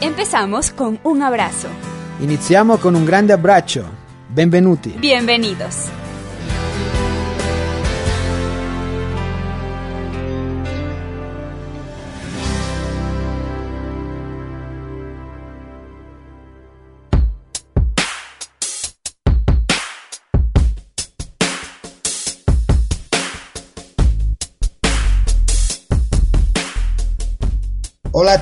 [0.00, 1.68] Empezamos con un abrazo.
[2.20, 3.84] Iniziamo con un grande abbraccio.
[4.28, 4.90] Benvenuti.
[4.98, 5.88] Bienvenidos.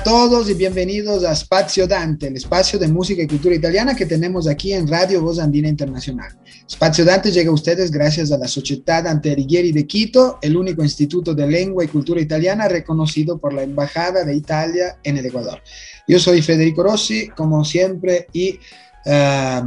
[0.05, 4.47] Todos y bienvenidos a Spazio Dante, el espacio de música y cultura italiana que tenemos
[4.47, 6.31] aquí en Radio Voz Andina Internacional.
[6.69, 10.83] Spazio Dante llega a ustedes gracias a la Società Dante Alighieri de Quito, el único
[10.83, 15.59] instituto de lengua y cultura italiana reconocido por la Embajada de Italia en el Ecuador.
[16.07, 18.59] Yo soy Federico Rossi, como siempre, y
[19.05, 19.61] eh,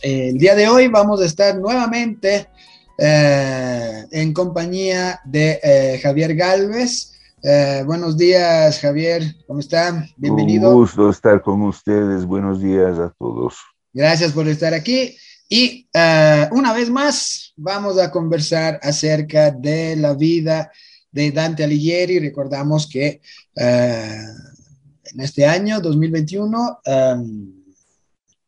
[0.00, 2.48] el día de hoy vamos a estar nuevamente
[2.96, 7.17] eh, en compañía de eh, Javier Galvez.
[7.42, 9.22] Eh, buenos días, Javier.
[9.46, 10.04] ¿Cómo está?
[10.16, 10.70] Bienvenido.
[10.70, 12.24] Un gusto estar con ustedes.
[12.24, 13.56] Buenos días a todos.
[13.92, 15.16] Gracias por estar aquí.
[15.48, 20.72] Y eh, una vez más vamos a conversar acerca de la vida
[21.12, 22.18] de Dante Alighieri.
[22.18, 23.20] Recordamos que
[23.54, 24.16] eh,
[25.04, 27.58] en este año, 2021, um,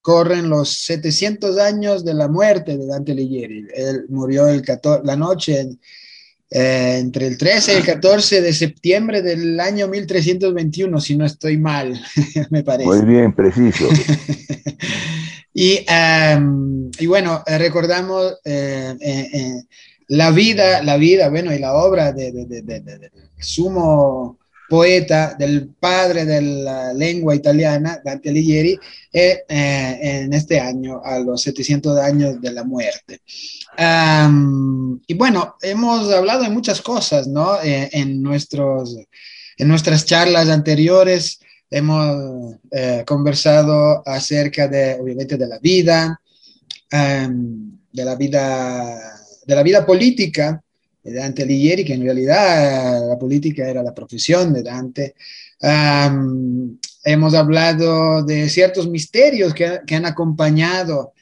[0.00, 3.68] corren los 700 años de la muerte de Dante Alighieri.
[3.72, 5.78] Él murió el 14, la noche
[6.50, 11.56] eh, entre el 13 y el 14 de septiembre del año 1321, si no estoy
[11.58, 12.00] mal,
[12.50, 12.88] me parece.
[12.88, 13.88] Muy bien, preciso.
[15.54, 15.86] y,
[16.36, 19.62] um, y, bueno, eh, recordamos eh, eh,
[20.08, 24.39] la vida, la vida, bueno, y la obra del de, de, de, sumo
[24.70, 28.78] poeta, del padre de la lengua italiana, Dante Alighieri,
[29.12, 33.20] en este año, a los 700 años de la muerte.
[35.08, 37.60] Y bueno, hemos hablado de muchas cosas, ¿no?
[37.60, 38.96] Eh, en, nuestros,
[39.58, 46.20] en nuestras charlas anteriores hemos eh, conversado acerca de, obviamente, de la vida,
[46.90, 48.98] de la vida,
[49.46, 50.62] de la vida política
[51.02, 55.14] de Dante Alighieri, que en realidad la política era la profesión de Dante.
[55.62, 61.12] Um, hemos hablado de ciertos misterios que, que han acompañado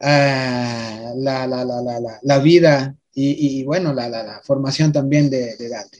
[0.00, 5.98] Uh, la, la, la, la, vida y, y bueno, la, formación también de, de, Dante.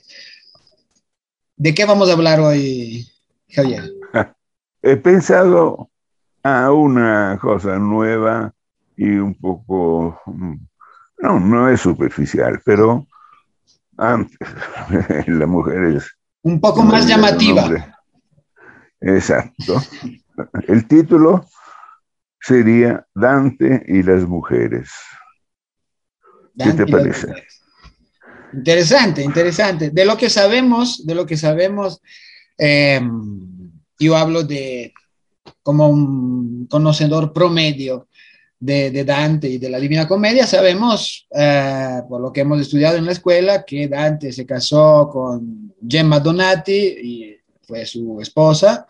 [1.55, 3.07] ¿De qué vamos a hablar hoy,
[3.49, 3.83] Javier?
[4.83, 5.89] He pensado
[6.43, 8.53] a una cosa nueva
[8.95, 10.21] y un poco,
[11.17, 13.07] no, no es superficial, pero
[13.97, 14.37] antes
[15.27, 16.11] la mujer es...
[16.41, 17.95] Un poco más llamativa.
[19.01, 19.81] Exacto.
[20.67, 21.45] El título
[22.39, 24.91] sería Dante y las mujeres.
[26.53, 27.27] Dante ¿Qué te parece?
[28.53, 29.89] Interesante, interesante.
[29.89, 32.01] De lo que sabemos, de lo que sabemos,
[32.57, 33.01] eh,
[33.99, 34.93] yo hablo de
[35.61, 38.07] como un conocedor promedio
[38.65, 42.97] de, de, Dante y de la Divina Comedia, sabemos, eh, por lo que hemos estudiado
[42.97, 48.87] en la escuela, que Dante se casó con Gemma Donati y fue su esposa.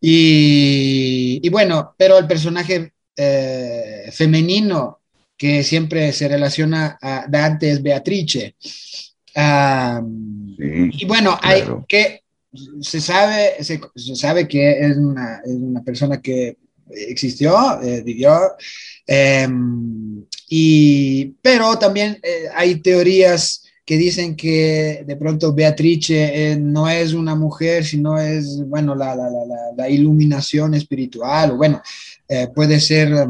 [0.00, 5.00] Y, y, bueno, pero el personaje eh, femenino
[5.36, 8.54] que siempre se relaciona a Dante es Beatrice.
[9.36, 12.22] Um, sí, y bueno, hay que
[12.80, 16.56] se sabe, se, se, sabe que es una, es una persona que
[16.90, 18.56] existió, eh, vivió,
[19.06, 19.48] eh,
[20.48, 27.12] y, pero también eh, hay teorías que dicen que de pronto Beatrice eh, no es
[27.12, 29.28] una mujer, sino es, bueno, la, la,
[29.76, 31.82] la, iluminación espiritual, o bueno,
[32.54, 33.28] puede ser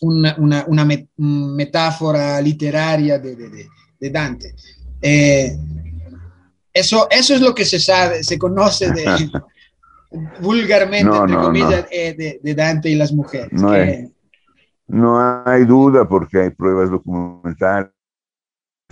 [0.00, 3.66] una, una, una, metáfora literaria de, de,
[3.98, 4.54] de Dante.
[6.72, 9.04] Eso, eso es lo que se sabe, se conoce de,
[10.40, 11.86] vulgarmente, No, entre no, comillas, no.
[11.90, 13.52] eh, de, de Dante y las mujeres.
[13.52, 14.08] No que- hay.
[14.88, 17.90] No hay duda porque hay pruebas documentales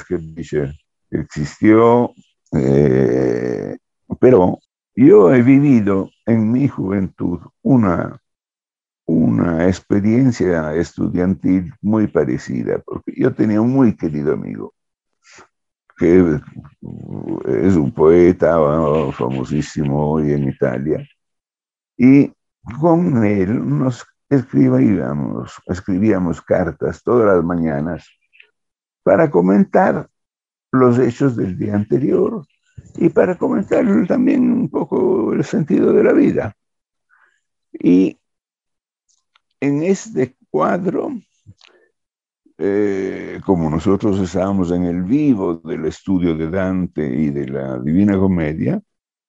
[0.09, 0.73] que dice
[1.11, 2.13] existió,
[2.53, 3.77] eh,
[4.19, 4.59] pero
[4.95, 8.19] yo he vivido en mi juventud una,
[9.07, 14.73] una experiencia estudiantil muy parecida, porque yo tenía un muy querido amigo
[16.01, 16.41] que
[17.47, 18.57] es un poeta
[19.13, 21.07] famosísimo hoy en Italia,
[21.95, 22.33] y
[22.81, 28.09] con él nos escribíamos, escribíamos cartas todas las mañanas
[29.03, 30.09] para comentar
[30.73, 32.47] los hechos del día anterior
[32.97, 36.57] y para comentar también un poco el sentido de la vida.
[37.73, 38.19] Y
[39.61, 41.11] en este cuadro,
[42.63, 48.19] eh, como nosotros estábamos en el vivo del estudio de Dante y de la Divina
[48.19, 48.79] Comedia,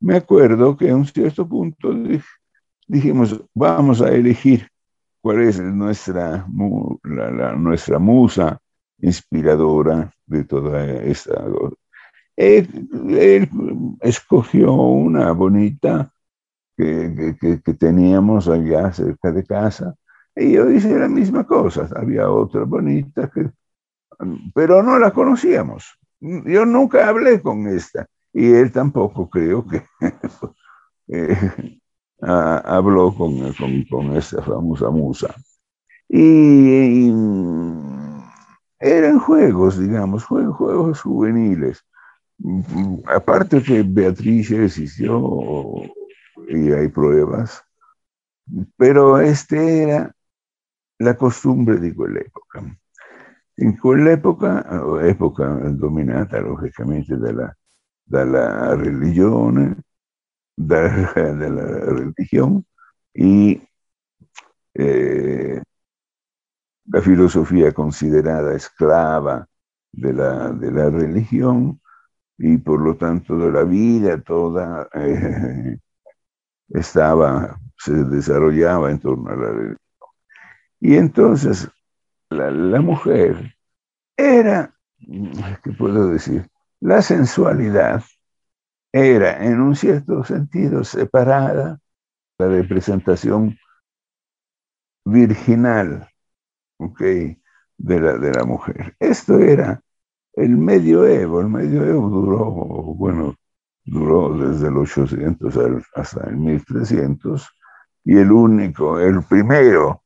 [0.02, 1.94] me acuerdo que a un cierto punto
[2.88, 4.68] dijimos, vamos a elegir
[5.22, 6.46] cuál es nuestra,
[7.56, 8.60] nuestra musa
[9.00, 11.46] inspiradora de toda esta.
[12.36, 13.50] Él, él
[14.02, 16.12] escogió una bonita
[16.76, 19.96] que, que, teníamos allá cerca de casa
[20.36, 21.88] y yo hice la misma cosa.
[21.96, 23.50] Había otra bonita que,
[24.54, 25.98] pero no la conocíamos.
[26.20, 29.84] Yo nunca hablé con esta y él tampoco creo que
[31.08, 31.80] eh,
[32.22, 33.54] habló con,
[33.90, 35.34] con, esta famosa musa.
[36.08, 37.14] Y, y,
[38.80, 41.84] eran juegos, digamos, juegos, juegos juveniles.
[43.06, 45.76] Aparte que Beatriz existió
[46.48, 47.64] y hay pruebas,
[48.78, 50.16] pero este era
[51.02, 52.64] la costumbre di quell'epoca.
[53.56, 54.66] In quell'epoca,
[55.02, 57.56] epoca dominata logicamente dalla,
[58.02, 59.84] dalla religione,
[60.54, 62.64] da, dalla religione,
[63.12, 63.62] y
[64.74, 65.62] eh,
[66.86, 69.48] la filosofía considerada esclava
[69.92, 71.82] de la, de la religión
[72.38, 75.78] y por lo tanto de la vida toda eh,
[76.70, 79.91] estaba, se desarrollaba en torno a la religión.
[80.82, 81.70] Y entonces
[82.32, 83.56] la, mujer
[84.18, 84.76] era,
[85.64, 86.50] ¿qué puedo decir?
[86.80, 88.04] La sensualidad
[88.92, 91.80] era en un cierto sentido separada
[92.40, 93.56] la representación
[95.06, 96.10] virginal
[96.78, 97.40] okay,
[97.78, 98.96] de, la, de la mujer.
[99.00, 99.84] Esto era
[100.34, 101.42] el medioevo.
[101.42, 102.46] El medioevo duró,
[102.96, 103.36] bueno,
[103.84, 107.48] duró desde el 800 hasta el 1300
[108.04, 110.01] y el único, el primero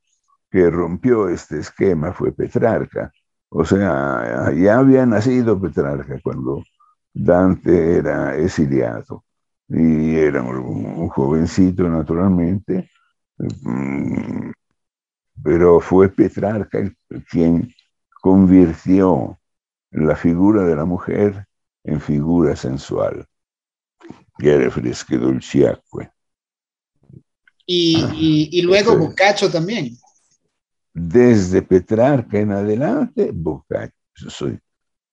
[0.50, 3.12] que rompió este esquema fue Petrarca.
[3.48, 6.62] O sea, ya había nacido Petrarca cuando
[7.12, 9.24] Dante era exiliado
[9.68, 12.90] y era un, jovencito naturalmente,
[13.38, 14.50] mm,
[15.42, 16.92] pero fue Petrarca
[17.30, 17.72] quien
[18.20, 19.38] convirtió
[19.90, 21.46] la figura de la mujer
[21.84, 23.26] en figura sensual.
[24.38, 26.10] Que fresque dolciacque.
[27.64, 29.96] Y, y, y luego Boccaccio también
[30.96, 34.30] desde Petrarca en adelante, Boccaccio.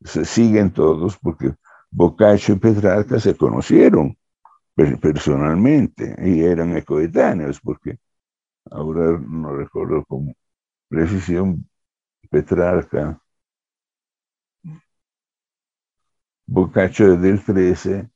[0.02, 1.54] se siguen todos porque
[1.92, 4.18] Boccaccio y Petrarca se conocieron
[5.02, 7.98] personalmente y eran coetáneos, porque
[8.72, 10.34] ahora no recuerdo con
[10.90, 11.70] precisión
[12.30, 13.22] Petrarca.
[16.48, 18.10] Boccaccio del 13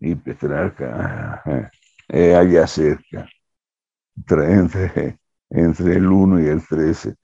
[0.00, 1.42] y Petrarca
[2.08, 3.28] eh, allá cerca,
[4.16, 5.18] entre
[5.50, 7.14] entre el 1 y el 13.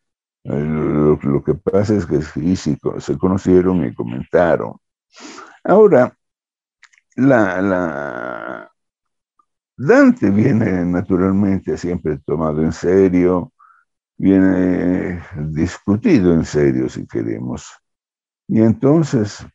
[0.45, 4.75] Lo, lo, que pasa es que sí, se conocieron y comentaron.
[5.65, 6.17] Ahora,
[7.17, 8.73] la, la,
[9.77, 13.53] Dante viene naturalmente siempre tomado en serio,
[14.17, 17.71] viene discutido en serio, si queremos.
[18.49, 19.47] Y entonces,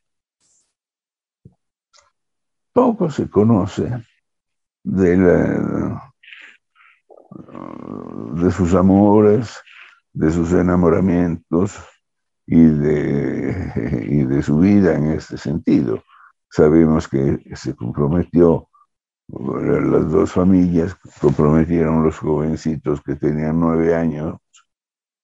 [2.73, 3.91] poco se conoce
[4.83, 6.06] de la,
[8.33, 9.57] de sus amores,
[10.13, 11.77] de sus enamoramientos
[12.45, 16.03] y de, y de su vida en este sentido.
[16.49, 18.69] Sabemos que se comprometió,
[19.27, 24.37] las dos familias comprometieron los jovencitos que tenían nueve años.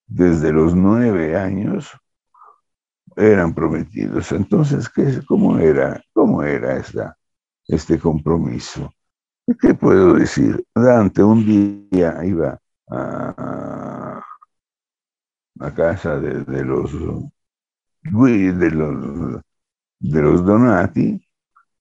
[0.05, 1.91] Desde los nueve años
[3.15, 4.31] eran prometidos.
[4.33, 7.17] Entonces, ¿qué, cómo, era, ¿cómo era esta,
[7.67, 8.91] este compromiso?
[9.59, 10.63] ¿Qué puedo decir?
[10.73, 12.59] Dante un día iba
[12.89, 14.23] a,
[15.75, 19.41] casa de, los, de, los,
[19.99, 21.25] de los Donati,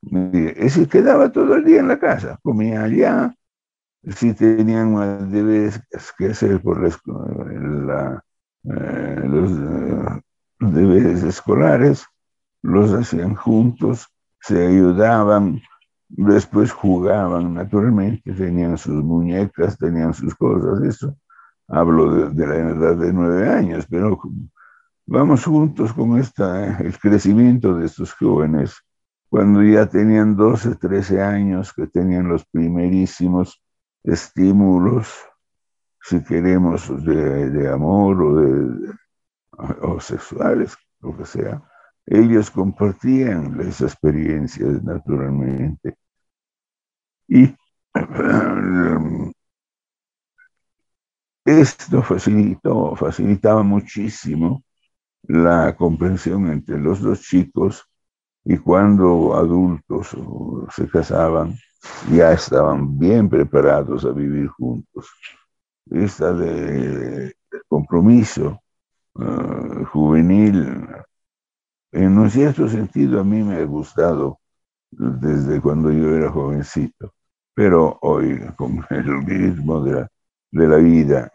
[0.03, 3.35] y se quedaba todo el día en la casa, comía allá,
[4.17, 5.81] si tenían deberes
[6.19, 6.91] que hacer por eh,
[9.25, 10.21] los eh,
[10.59, 12.05] deberes escolares,
[12.63, 14.09] los hacían juntos,
[14.41, 15.61] se ayudaban,
[16.15, 21.17] Después jugaban, naturalmente, tenían sus muñecas, tenían sus cosas, eso.
[21.69, 24.21] Hablo de, la edad de nueve años, pero
[25.07, 28.77] vamos juntos con esta, el crecimiento de estos jóvenes,
[29.31, 33.63] cuando ya tenían 12, 13 años, que tenían los primerísimos
[34.05, 35.09] estímulos
[36.03, 38.93] si queremos, de, amor o, de,
[39.83, 41.63] o sexuales, lo que sea,
[42.07, 45.97] ellos compartían esas experiencias naturalmente.
[47.29, 47.55] Y
[51.45, 54.65] esto facilitó, facilitaba muchísimo
[55.23, 57.85] la comprensión entre los dos chicos
[58.45, 60.17] y cuando adultos
[60.75, 61.55] se casaban,
[62.11, 65.09] ya estaban bien preparados a vivir juntos.
[65.91, 67.35] Esta de,
[67.69, 68.61] compromiso
[69.21, 70.87] eh, juvenil,
[71.93, 74.41] en un cierto sentido a mí me ha gustado
[74.91, 77.15] desde cuando yo era jovencito,
[77.55, 80.07] pero hoy con el ritmo de
[80.53, 81.31] la, vida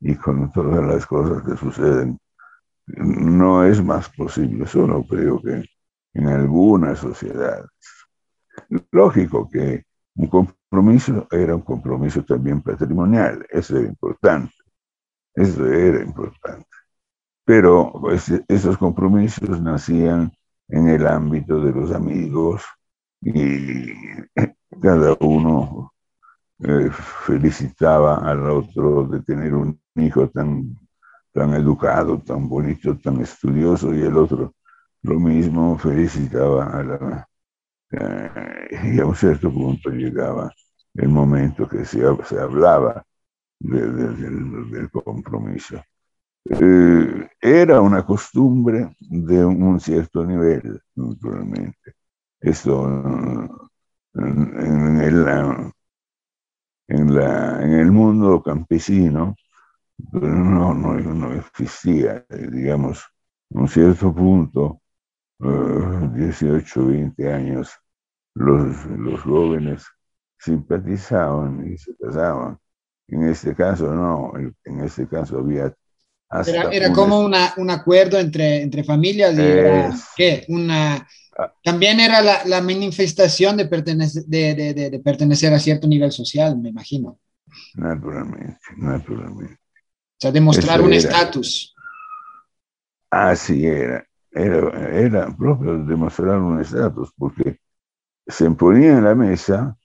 [0.00, 2.18] y con todas las cosas que suceden,
[2.86, 5.64] no es más posible, solo creo que
[6.14, 7.70] en algunas sociedades.
[8.90, 9.84] Lógico que
[10.16, 14.54] un compromiso era un compromiso también patrimonial, eso era importante,
[15.34, 16.66] eso era importante.
[17.44, 20.32] Pero pues, esos compromisos nacían
[20.68, 22.62] en el ámbito de los amigos
[23.20, 23.92] y
[24.82, 25.92] cada uno
[26.60, 26.90] eh,
[27.26, 30.76] felicitaba al otro de tener un hijo tan,
[31.32, 34.54] tan educado, tan bonito, tan estudioso y el otro
[35.02, 37.28] lo mismo felicitaba a la...
[37.90, 40.50] Eh, y a un cierto punto llegaba
[40.94, 43.04] el momento que se, se hablaba
[43.58, 45.82] del, compromiso.
[46.44, 51.94] Eh, era una costumbre de un cierto nivel, naturalmente.
[52.40, 52.86] Esto
[54.14, 55.26] en, el,
[56.88, 59.36] en, la, en el mundo campesino
[60.12, 63.04] no, no, no existía, digamos,
[63.50, 64.80] un cierto punto
[65.38, 67.72] 18, 20 años,
[68.34, 69.84] los, los jóvenes
[70.38, 72.58] simpatizaban y se casaban.
[73.08, 74.32] En este caso no,
[74.64, 75.74] en este caso había...
[76.70, 80.44] era, como una, un acuerdo entre, entre familias y era, ¿qué?
[80.48, 81.06] Una,
[81.38, 81.52] ah.
[81.62, 86.58] también era la, la manifestación de pertenecer, de, de, de, pertenecer a cierto nivel social,
[86.58, 87.18] me imagino.
[87.74, 89.54] Naturalmente, naturalmente.
[89.54, 91.74] O sea, demostrar un estatus.
[93.10, 97.60] Así era era, era propio demostrar un estatus, porque
[98.26, 99.76] se imponía en la mesa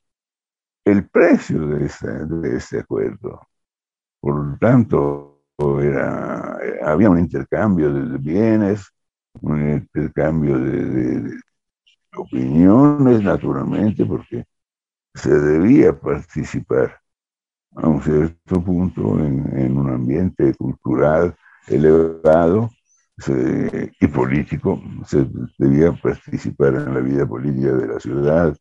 [0.85, 3.41] el precio de este, de este acuerdo.
[4.19, 5.36] Por lo tanto,
[5.81, 8.91] era, había un intercambio de bienes,
[9.41, 11.39] un intercambio de,
[12.15, 14.45] opiniones, naturalmente, porque
[15.13, 16.99] se debía participar
[17.75, 21.35] a un cierto punto en un ambiente cultural
[21.67, 22.71] elevado
[23.99, 28.55] y político, se debía participar en la vida política de la ciudad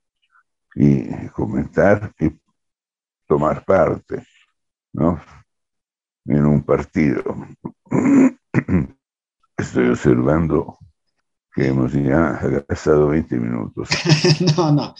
[0.74, 2.30] y comentar y
[3.26, 4.26] tomar parte
[4.92, 5.20] ¿no?
[6.28, 7.22] En un partido.
[9.56, 10.78] Estoy observando
[11.54, 13.88] que hemos ya gastado 20 minutos.
[14.56, 14.94] no, no.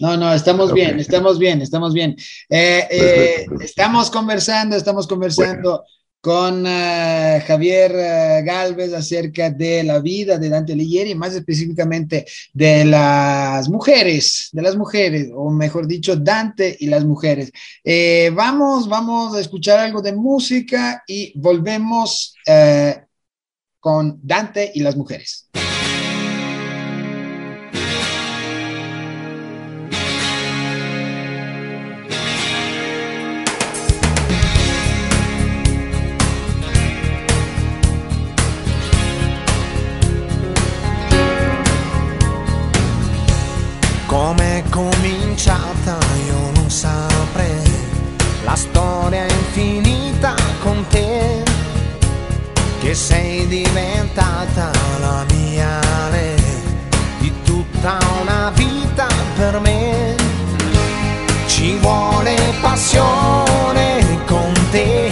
[0.00, 2.16] No, no, estamos bien, estamos bien, estamos bien.
[2.48, 5.84] Eh, eh, estamos conversando, estamos conversando
[6.24, 12.86] con eh, Javier uh, Galvez acerca de la vida de Dante Alighieri, más específicamente de
[12.86, 17.52] las mujeres, de las mujeres, o mejor dicho, Dante y las mujeres.
[17.84, 22.34] Eh, vamos, vamos a escuchar algo de música y volvemos
[23.78, 25.50] con Dante y las mujeres.
[58.64, 59.06] Vita
[59.36, 60.14] per me.
[61.46, 65.08] Ci vuole passione con te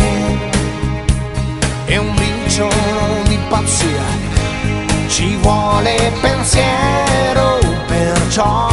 [1.87, 4.05] e un briciolo di pazzia.
[5.09, 8.71] Ci vuole pensiero perciò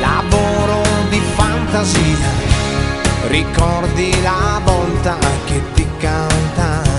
[0.00, 2.52] lavoro di fantasia.
[3.28, 6.94] Ricordi la volta che ti cantai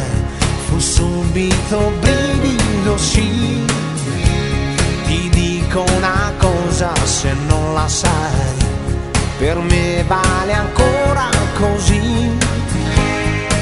[0.85, 3.84] subito brivido sì.
[5.75, 8.55] Dico una cosa se non la sai,
[9.37, 11.29] per me vale ancora
[11.59, 12.31] così.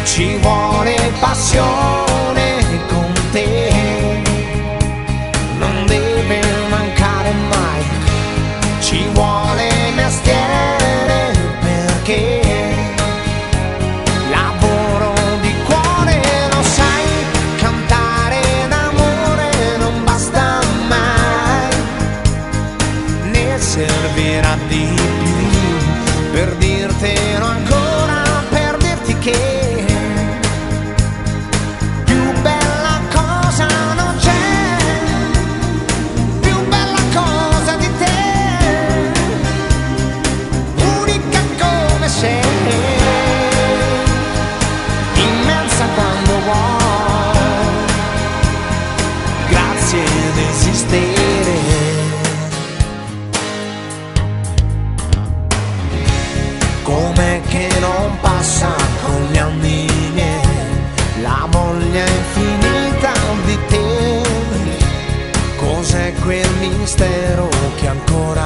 [0.03, 4.22] Ci vuole passione con te,
[5.58, 6.39] non deve
[6.70, 7.84] mancare mai.
[8.79, 9.73] Ci vuole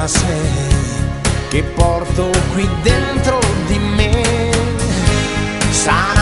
[0.08, 0.50] sei,
[1.50, 4.52] che porto qui dentro di me?
[5.70, 6.17] Saranno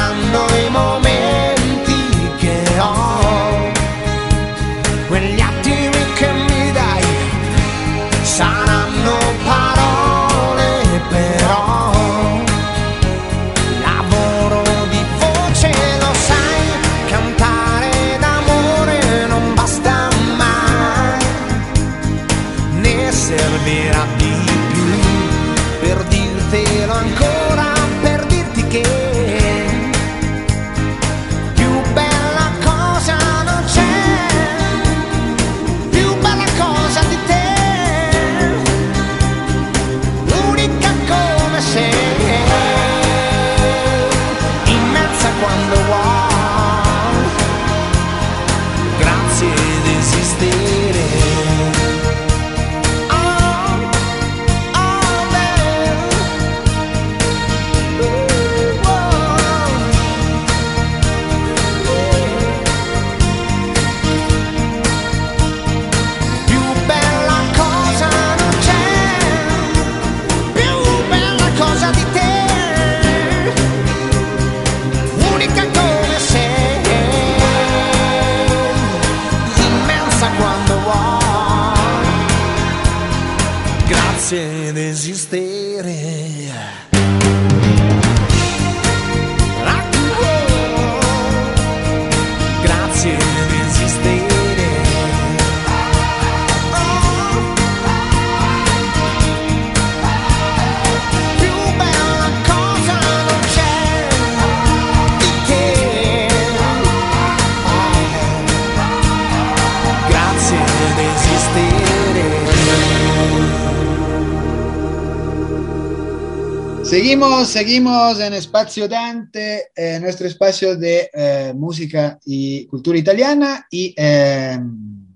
[116.96, 123.94] Seguimos, seguimos en Espacio Dante, eh, nuestro espacio de eh, música y cultura italiana y
[123.98, 124.58] eh,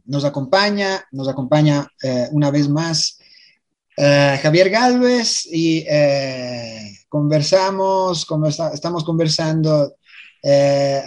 [0.03, 1.87] nos acompaña, nos acompaña
[2.33, 3.17] una vez más
[3.95, 5.85] Javier Galvez y
[7.07, 9.95] conversamos, conversa- estamos conversando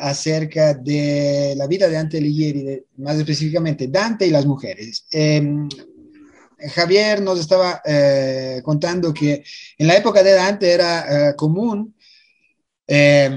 [0.00, 5.04] acerca de la vida de Dante Alighieri, de- más específicamente Dante y las mujeres.
[6.62, 9.42] Em, Javier nos estaba eh, contando que
[9.78, 11.94] en la época de Dante era eh, común,
[12.86, 13.30] eh,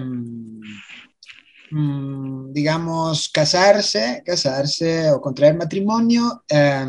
[1.72, 6.86] mm, digamos, casarse, casarse o contraer matrimonio eh,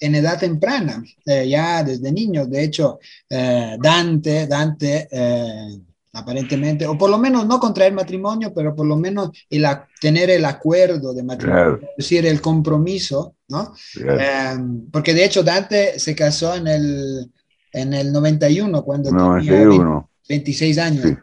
[0.00, 2.50] en edad temprana, eh, ya desde niños.
[2.50, 2.98] De hecho,
[3.30, 5.78] eh, Dante, Dante eh,
[6.12, 9.66] aparentemente, o por lo menos no contraer matrimonio, pero por lo menos el
[10.00, 11.80] tener el acuerdo de matrimonio, Claro.
[11.90, 13.74] es decir, el compromiso, ¿no?
[14.00, 14.56] Eh,
[14.92, 17.30] porque de hecho Dante se casó en el,
[17.72, 20.10] en el 91, cuando tenía 91.
[20.28, 21.14] 26 años, Sí.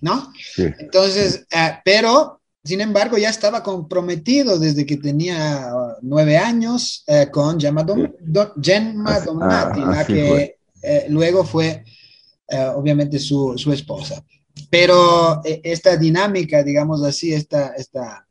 [0.00, 0.32] ¿no?
[0.54, 0.66] Sí.
[0.78, 7.28] Entonces, eh, pero, sin embargo, ya estaba comprometido desde que tenía uh, nueve años eh,
[7.30, 10.58] con Gemma, Dom- Do- Gemma Así- Donati, ah, la que fue.
[10.82, 11.84] eh, luego fue,
[12.76, 14.22] obviamente, su, su esposa.
[14.70, 18.24] Pero esta dinámica, digamos así, esta, esta,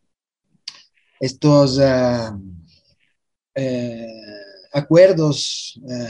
[1.20, 2.30] estos eh,
[4.72, 6.08] acuerdos eh,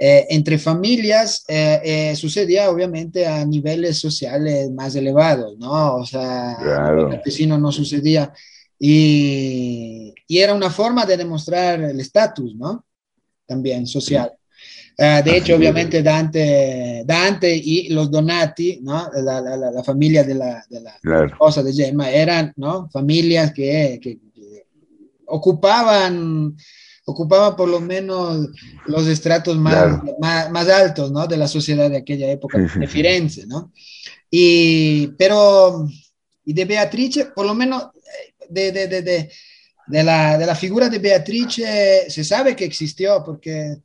[0.00, 1.80] eh, entre familias eh,
[2.12, 5.96] eh, sucedía obviamente a niveles sociales más elevados, ¿no?
[5.96, 7.00] O sea, Claro.
[7.00, 8.32] en el campesino no sucedía.
[8.78, 12.84] Y, y era una forma de demostrar el estatus, ¿no?
[13.44, 14.30] También social.
[14.96, 19.10] Eh, de hecho, obviamente Dante, Dante y los Donati, ¿no?
[19.14, 21.26] La, la- familia de la, de la Claro.
[21.26, 22.88] esposa de Gemma, eran, ¿no?
[22.90, 23.98] Familias que
[25.28, 26.56] ocupaban,
[27.06, 28.48] ocupaban por lo menos
[28.86, 30.16] los estratos más, Claro.
[30.20, 31.26] más, más altos, ¿no?
[31.26, 32.86] De la sociedad de aquella época, Sí, sí, de.
[32.88, 33.72] Firenze, ¿no?
[34.30, 35.86] Y, pero,
[36.44, 39.32] y de Beatrice, por lo menos, eh, de, de, de, de,
[39.86, 43.76] de la, de la figura de Beatrice se sabe que existió porque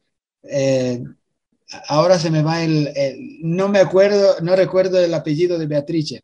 [0.43, 1.01] eh,
[1.89, 6.23] ahora se me va el, el- no me acuerdo, no recuerdo el apellido de Beatrice,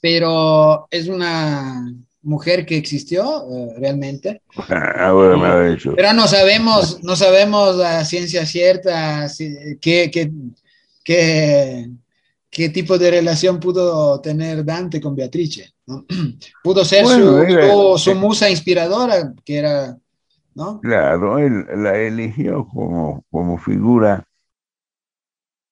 [0.00, 4.42] pero es una mujer que existió eh, realmente,
[5.38, 5.92] me ha hecho.
[5.96, 10.30] pero no sabemos, no sabemos a ciencia cierta si- qué, qué,
[11.04, 11.90] qué,
[12.50, 16.04] qué tipo de relación pudo tener Dante con Beatrice, ¿no?
[16.62, 19.96] Pudo ser Bueno, su, era- su- su musa inspiradora, que era,
[20.54, 20.80] ¿no?
[20.82, 24.24] Claro, él la eligió como, como figura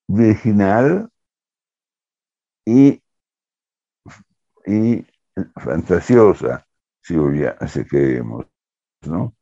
[0.09, 1.09] virginal
[2.67, 3.01] y,
[4.67, 5.05] y
[5.57, 6.67] fantasiosa,
[7.03, 7.15] si,
[7.69, 8.47] si queremos,
[9.07, 9.35] ¿no?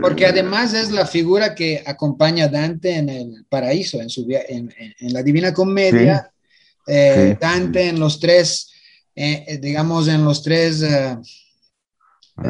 [0.00, 4.72] Porque además es la figura que acompaña a Dante en el paraíso, en, su, en,
[4.78, 6.30] en- en la Divina Comedia.
[6.86, 8.70] eh, Sí, Dante en los tres,
[9.14, 11.16] eh, eh, digamos, en los tres eh,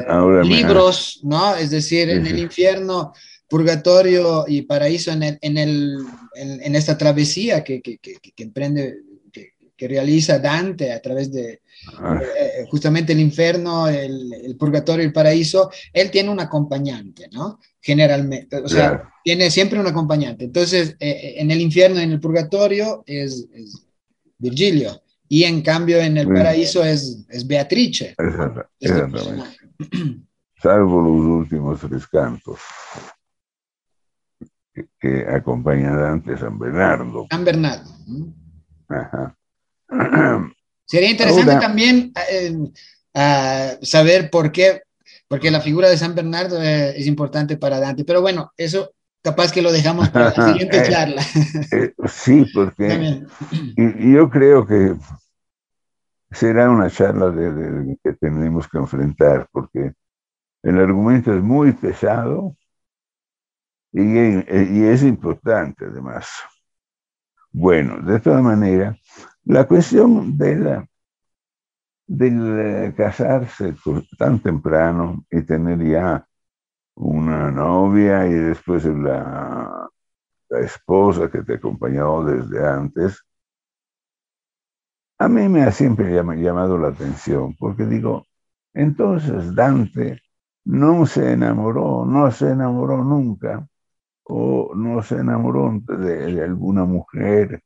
[0.09, 1.56] Ahora me- libros, ¿no?
[1.56, 3.12] Es decir, en el infierno,
[3.48, 5.96] purgatorio y paraíso, en, el, en, el,
[6.35, 8.98] en, en esta travesía que, que, que, que emprende,
[9.80, 11.60] que, realiza Dante a través de,
[11.98, 17.28] Ah, eh, justamente el infierno, el, el purgatorio y el paraíso, él tiene un acompañante,
[17.32, 17.58] ¿no?
[17.80, 19.08] Generalmente, o sea, Claro.
[19.24, 20.44] tiene siempre un acompañante.
[20.44, 23.86] Entonces, eh, en el infierno y en el purgatorio es, es
[24.38, 26.32] Virgilio, y en cambio en el Sí.
[26.34, 28.14] paraíso es, es Beatrice.
[28.18, 29.56] exacta- exactamente.
[30.62, 32.58] Salvo los últimos tres cantos
[34.74, 37.26] que, que acompañan a Dante San Bernardo.
[37.30, 37.90] San Bernardo.
[38.88, 39.34] Ajá.
[40.87, 42.57] Sería interesante Ahora- también eh,
[43.14, 44.83] ah, saber por qué,
[45.29, 49.53] porque la figura de San Bernardo eh, es importante para Dante, pero bueno, eso capaz
[49.53, 51.22] que lo dejamos para la siguiente Eh, charla.
[51.72, 53.22] Eh, sí, porque
[53.76, 54.94] y yo creo que
[56.33, 59.92] será una charla de, de- que tenemos que enfrentar, porque
[60.62, 62.57] el argumento es muy pesado
[63.92, 66.29] y, y es importante además.
[67.53, 68.96] Bueno, de todas maneras,
[69.44, 70.87] la cuestión del
[72.09, 73.74] eh, casarse
[74.18, 76.26] tan temprano y tener ya
[76.94, 79.88] una novia y después la,
[80.50, 83.24] esposa que te acompañó desde antes,
[85.18, 88.26] a mí me ha siempre llama- llamado la atención, porque digo,
[88.74, 90.20] entonces Dante
[90.64, 93.66] no se enamoró, no se enamoró nunca,
[94.24, 97.62] o no se enamoró de alguna mujer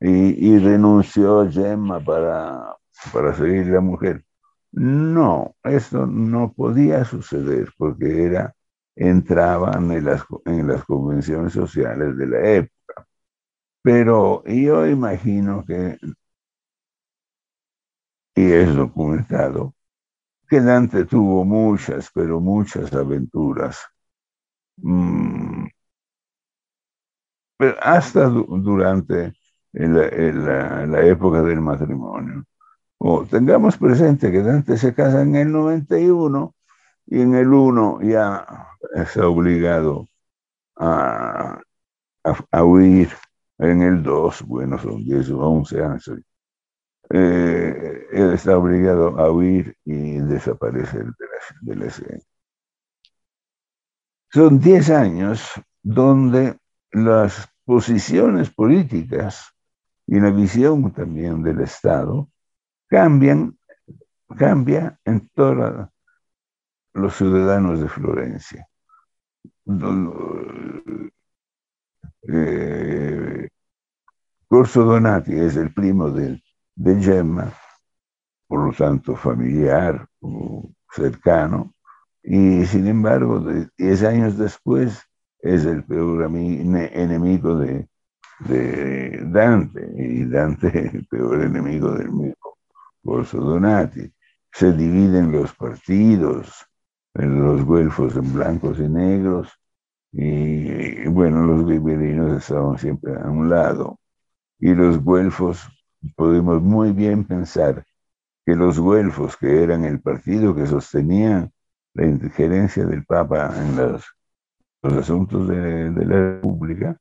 [0.00, 2.76] y, renunció Gemma para,
[3.12, 4.24] para seguir la mujer.
[4.72, 8.54] No, eso no podía suceder porque era,
[8.96, 12.72] entraban en las, en las convenciones sociales de la época.
[13.82, 15.98] Pero yo imagino que,
[18.34, 19.74] y es documentado,
[20.48, 23.78] que Dante tuvo muchas, pero muchas aventuras.
[24.78, 25.66] Mm,
[27.80, 29.34] hasta du- durante
[29.76, 32.44] el- el- la, la época del matrimonio.
[32.98, 36.54] O tengamos presente que Dante se casa en el 91
[37.06, 38.46] y en el 1 ya
[38.94, 40.08] está obligado
[40.76, 41.60] a,
[42.24, 43.10] a, a huir.
[43.58, 46.10] En el 2, bueno, son 10 o 11 años.
[47.10, 52.20] Eh, él está obligado a huir y desaparecer de la, de la escena.
[54.32, 55.40] Son 10 años
[55.82, 56.58] donde
[56.92, 59.52] las posiciones políticas
[60.06, 62.28] y la visión también del Estado
[62.88, 63.58] cambian,
[64.36, 65.88] cambia en todos
[66.94, 68.68] los ciudadanos de Florencia.
[72.28, 73.48] Eh,
[74.48, 76.40] Corso Donati es el primo de,
[76.76, 77.52] Gemma,
[78.46, 80.06] por lo tanto familiar
[80.90, 81.74] cercano,
[82.22, 83.44] y sin embargo,
[83.76, 85.02] diez años después
[85.40, 87.88] es el peor enemigo de,
[88.40, 92.58] de Dante, y Dante el peor enemigo del mismo
[93.04, 94.12] Corso Donati.
[94.52, 96.66] Se dividen los partidos,
[97.14, 99.48] en los güelfos en blancos y negros,
[100.12, 103.98] y, bueno, los ghibellinos estaban siempre a un lado,
[104.58, 105.66] y los güelfos,
[106.14, 107.84] podemos muy bien pensar
[108.44, 111.50] que los güelfos, que eran el partido que sostenía
[111.94, 114.04] la injerencia del Papa en los,
[114.82, 116.96] asuntos de la República,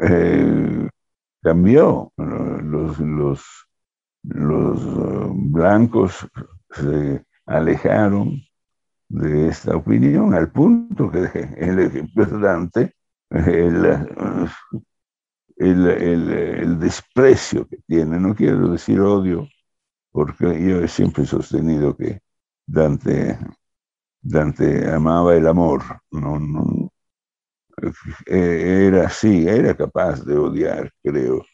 [0.00, 0.88] eh,
[1.42, 2.12] cambió.
[2.16, 3.44] Los, los,
[4.22, 6.26] los uh, blancos
[6.70, 8.40] se alejaron
[9.08, 11.18] de esta opinión al punto que
[11.58, 12.94] el ejemplo Dante,
[13.30, 13.84] el,
[15.56, 19.48] el, el, el desprecio que tiene, no quiero decir odio,
[20.10, 22.20] porque yo siempre he sostenido que
[22.66, 23.38] Dante,
[24.20, 26.92] Dante amaba el amor, no, no,
[28.26, 31.44] eh, era así, era capaz de odiar, creo,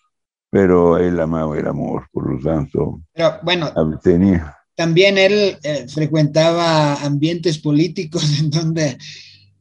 [0.50, 6.94] pero él amaba el amor, por lo tanto, Pero bueno, tenía, también él eh, frecuentaba
[6.96, 8.96] ambientes políticos en donde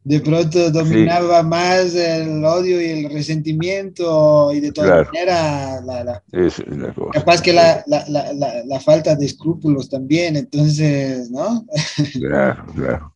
[0.03, 5.05] de pronto dominaba más el odio y el resentimiento y de todas Claro.
[5.11, 11.65] maneras la, la- es la capaz que la, la, falta de escrúpulos también, entonces, ¿no?
[12.13, 13.15] Claro, claro.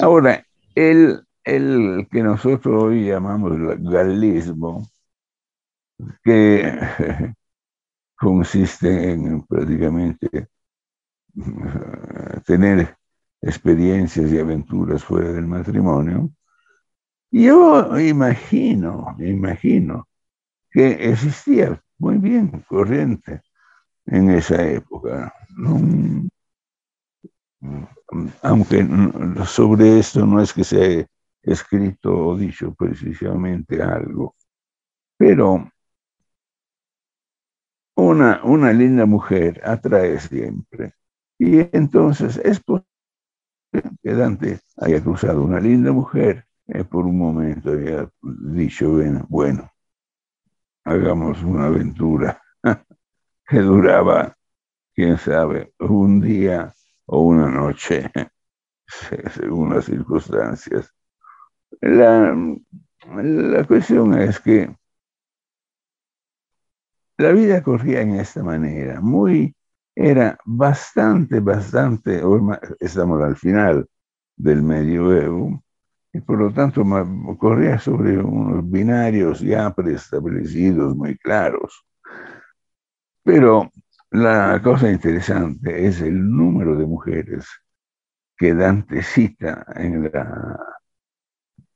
[0.00, 0.44] Ahora,
[0.74, 4.86] el, el que nosotros hoy llamamos galismo,
[6.24, 6.78] que
[8.16, 10.28] consiste en prácticamente
[11.36, 12.96] eh, tener
[13.42, 16.30] experiencias y aventuras fuera del matrimonio,
[17.30, 20.08] yo imagino, imagino
[20.72, 23.42] que existía muy bien corriente
[24.06, 25.34] en esa época.
[25.56, 25.78] ¿no?
[28.42, 29.12] aunque n-
[29.46, 31.06] sobre esto no es que se
[31.44, 34.34] escrito o dicho precisamente algo,
[35.18, 35.68] pero
[37.96, 40.94] una, una linda mujer atrae siempre.
[41.38, 42.86] Y entonces es posible
[44.02, 49.70] que Dante haya cruzado una linda mujer, eh, por un momento haya dicho, bueno, bueno,
[50.84, 52.40] hagamos una aventura
[53.48, 54.36] que duraba,
[54.94, 56.74] quién sabe, un día
[57.06, 58.10] o una noche,
[58.86, 60.92] se- según las circunstancias.
[61.80, 62.36] La,
[63.22, 64.74] la cuestión es que
[67.18, 69.54] la vida corría en esta manera, muy,
[69.94, 72.20] era bastante, bastante,
[72.80, 73.86] estamos al final
[74.36, 75.62] del medioevo,
[76.12, 76.84] y por lo tanto
[77.38, 81.84] corría sobre unos binarios ya preestablecidos, muy claros.
[83.22, 83.70] Pero
[84.10, 87.46] la cosa interesante es el número de mujeres
[88.36, 90.58] que Dante cita en la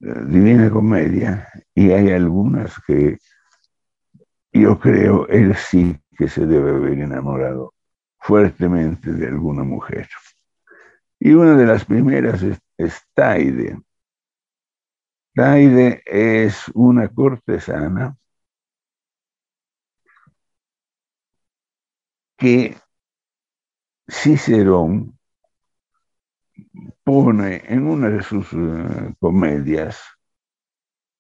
[0.00, 3.18] Divina Comedia y hay algunas que
[4.52, 7.74] yo creo él sí que se debe haber enamorado
[8.18, 10.08] fuertemente de alguna mujer.
[11.20, 13.80] Y una de las primeras es, es Taide.
[15.34, 18.16] Taide es una cortesana
[22.36, 22.76] que
[24.08, 25.17] Cicerón
[27.04, 29.98] pone en una de sus eh, comedias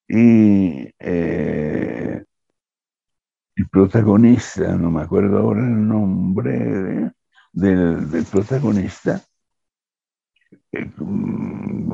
[0.08, 2.24] y eh,
[3.56, 7.12] el protagonista, no me acuerdo ahora el nombre de-
[7.52, 9.22] del, protagonista,
[10.72, 11.92] eh, mm,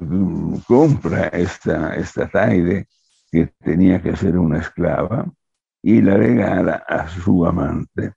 [0.00, 2.86] mm, compra esta, esta Taide
[3.30, 5.30] que tenía que ser una esclava
[5.82, 8.12] y la regala a su amante.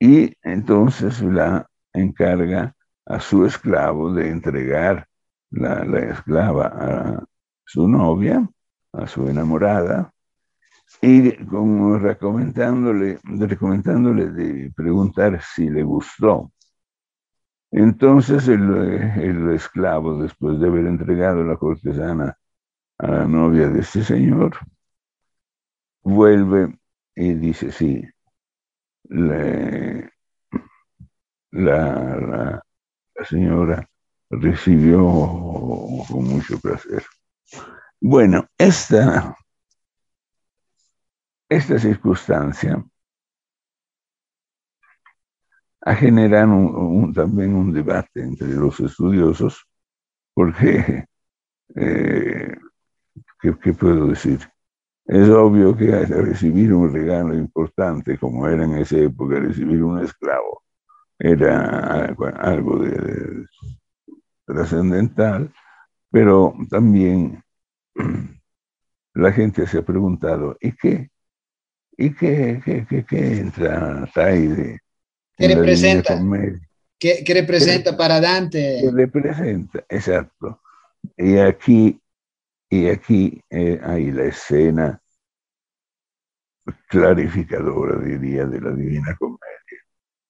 [0.00, 2.73] Y entonces la encarga
[3.06, 5.06] a su esclavo de entregar
[5.50, 7.24] la, la esclava a
[7.64, 8.48] su novia,
[8.92, 10.12] a su enamorada,
[11.02, 16.52] y como recomendándole, recomendándole de preguntar si le gustó.
[17.72, 22.38] Entonces el, el esclavo, después de haber entregado la cortesana
[22.98, 24.56] a la novia de este señor,
[26.04, 26.78] vuelve
[27.16, 28.02] y dice, sí,
[29.08, 30.10] le-
[31.52, 32.63] la, la-
[33.14, 33.88] la señora
[34.30, 34.98] recibió
[36.08, 37.04] con mucho placer.
[38.00, 39.36] Bueno, esta,
[41.48, 42.84] esta circunstancia
[45.82, 49.66] ha generado también un debate entre los estudiosos,
[50.32, 51.04] porque,
[51.76, 52.56] eh,
[53.40, 54.40] ¿qué, puedo decir?
[55.06, 60.63] Es obvio que recibir un regalo importante, como era en esa época recibir un esclavo,
[61.18, 63.46] era algo, algo de, de
[64.46, 65.52] trascendental,
[66.10, 67.42] pero también
[69.14, 71.10] la gente se ha preguntado, ¿y qué?
[71.96, 74.80] ¿Y qué, qué, qué, qué entra Taide?
[75.36, 76.20] ¿Qué en representa?
[76.98, 78.80] ¿Qué, qué representa para Dante?
[78.82, 80.60] que representa, exacto.
[81.16, 82.00] Y aquí,
[82.70, 85.00] y aquí eh, hay la escena
[86.88, 89.53] clarificadora, diría, de la Divina Comedia.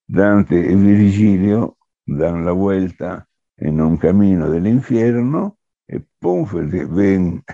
[0.07, 6.47] Dante y Virgilio dan la vuelta en un camino del infierno y pum,
[6.95, 7.45] ven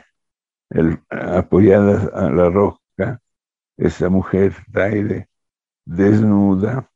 [0.70, 3.20] el- apoyadas a la roca
[3.78, 5.28] esa mujer Taide
[5.86, 6.90] desnuda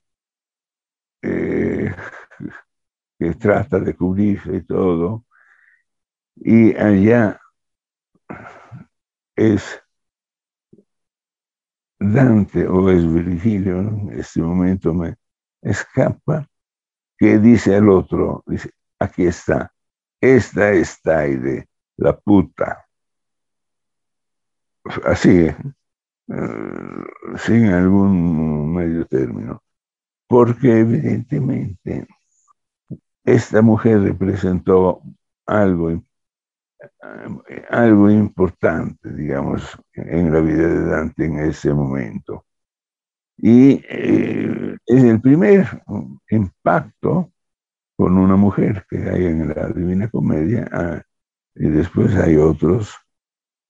[1.23, 1.95] eh,
[3.19, 5.25] que trata de cubrirse y todo.
[6.37, 7.41] Y allá
[9.37, 9.81] es
[11.99, 15.17] Dante o es Virgilio, en este momento me
[15.65, 16.49] escapa,
[17.19, 19.73] que dice al otro, dice, aquí está,
[20.21, 22.87] esta es Taide, la puta.
[25.05, 25.57] Así, eh,
[27.39, 29.63] sin algún medio término,
[30.27, 32.07] porque evidentemente
[33.25, 35.03] esta mujer representó
[35.47, 36.03] algo,
[37.71, 42.45] algo importante, digamos, en la vida de Dante en ese momento.
[43.37, 45.83] Y eh, es el primer
[46.31, 47.33] impacto
[47.97, 51.03] con una mujer que hay en la Divina Comedia, ah,
[51.55, 52.95] y después hay otros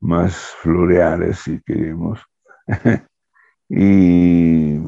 [0.00, 2.20] más floreales, si queremos.
[3.68, 4.78] y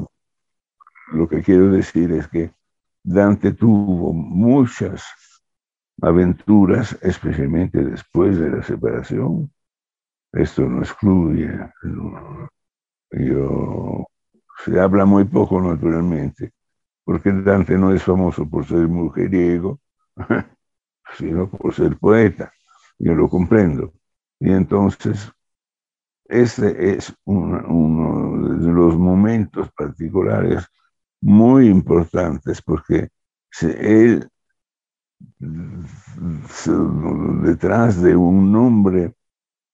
[1.11, 2.51] lo que quiero decir es que
[3.03, 5.05] Dante tuvo muchas
[6.01, 9.51] aventuras, especialmente después de la separación.
[10.33, 11.49] Esto no excluye.
[13.11, 14.06] Yo,
[14.63, 16.51] se habla muy poco, naturalmente,
[17.03, 19.79] porque Dante no es famoso por ser mujeriego,
[21.17, 22.51] sino por ser poeta.
[22.99, 23.93] Yo lo comprendo.
[24.39, 25.31] Y entonces,
[26.25, 30.65] este es uno de los momentos particulares
[31.21, 33.09] muy importantes porque
[33.61, 34.29] él
[37.43, 39.13] detrás de un nombre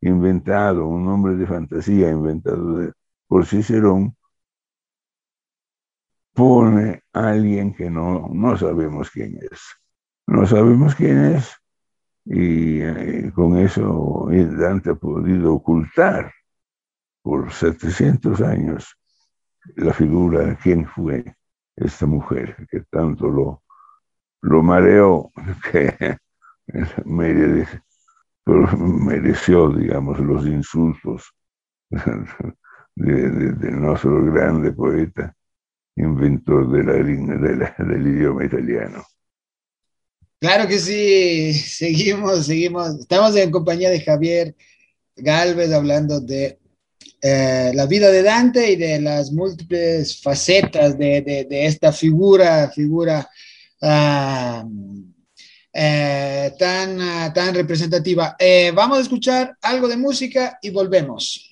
[0.01, 2.91] inventado, un nombre de fantasía inventado
[3.27, 4.15] por Cicerón,
[6.33, 9.61] pone a alguien que no, no sabemos quién es.
[10.27, 11.53] No sabemos quién es
[12.25, 16.31] y eh, con eso Dante ha podido ocultar
[17.21, 18.97] por 700 años
[19.75, 21.35] la figura de quién fue
[21.75, 23.63] esta mujer que tanto lo,
[24.41, 25.31] lo mareó,
[25.71, 26.17] que
[28.45, 31.33] mereció, digamos, los insultos
[32.95, 35.33] de, nuestro grande poeta,
[35.95, 39.06] inventor de la, del idioma italiano.
[40.39, 42.99] Claro que sí, seguimos, seguimos.
[42.99, 44.56] Estamos en compañía de Javier
[45.15, 46.60] Galvez hablando de
[47.21, 53.29] eh, la vida de Dante y de las múltiples facetas de, esta figura, figura
[53.82, 54.65] ah,
[55.71, 58.36] eh, tan, tan representativa.
[58.38, 61.49] Eh, vamos a escuchar algo de música y volvemos.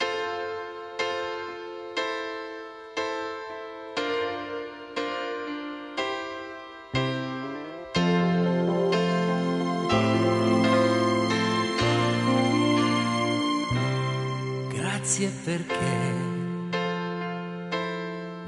[15.22, 15.76] grazie perché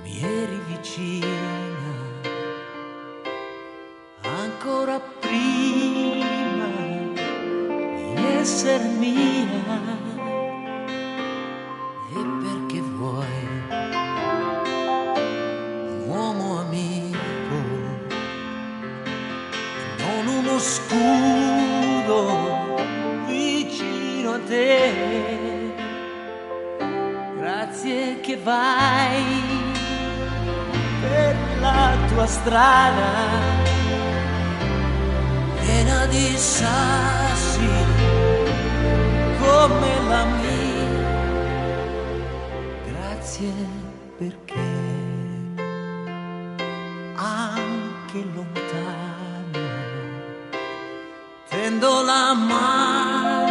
[0.02, 1.28] mi eri vicina
[4.22, 6.66] ancora prima
[8.16, 9.52] di essere mia.
[12.10, 13.26] E perché vuoi
[15.86, 17.62] un uomo amico
[20.00, 22.18] non uno scudo
[23.28, 25.33] vicino a te?
[28.44, 29.24] vai
[31.02, 33.12] per la tua strada
[35.60, 37.70] piena di sassi
[39.40, 41.02] come la mia.
[42.86, 43.54] Grazie
[44.18, 44.72] perché
[47.16, 49.60] anche lontano
[51.50, 53.43] tendo la mano.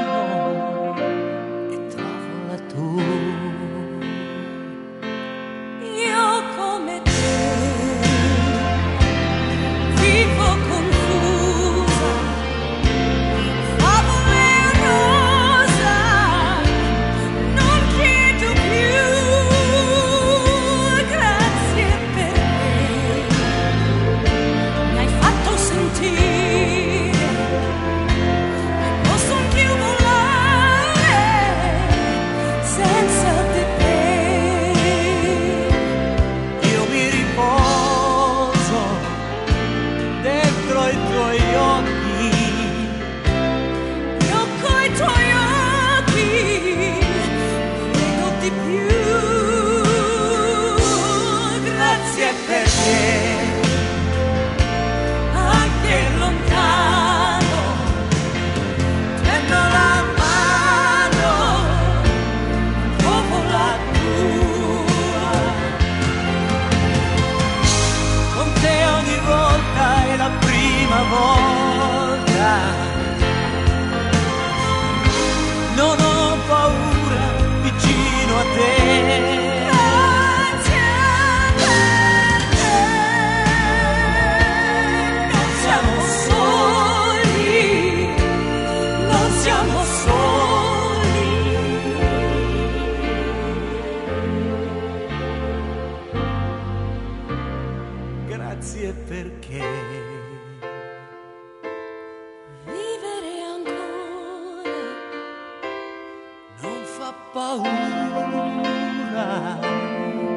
[107.02, 107.68] Non fa paura.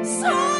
[0.02, 0.55] Sono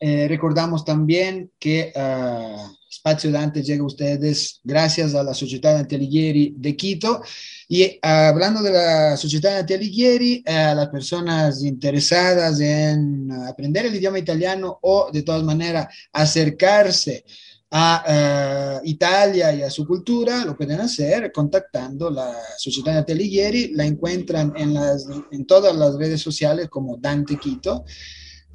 [0.00, 5.96] eh, recordamos también que uh, Spazio Dante llega a ustedes gracias a la Sociedad Dante
[5.96, 7.20] Alighieri de Quito.
[7.68, 13.96] Y uh, hablando de la Sociedad Dante Alighieri, a las personas interesadas en aprender el
[13.96, 17.24] idioma italiano o de todas maneras acercarse
[17.70, 23.74] a uh, Italia y a su cultura, lo pueden hacer contactando la Sociedad Dante Alighieri.
[23.74, 27.84] La encuentran en, las, en todas las redes sociales como Dante Quito.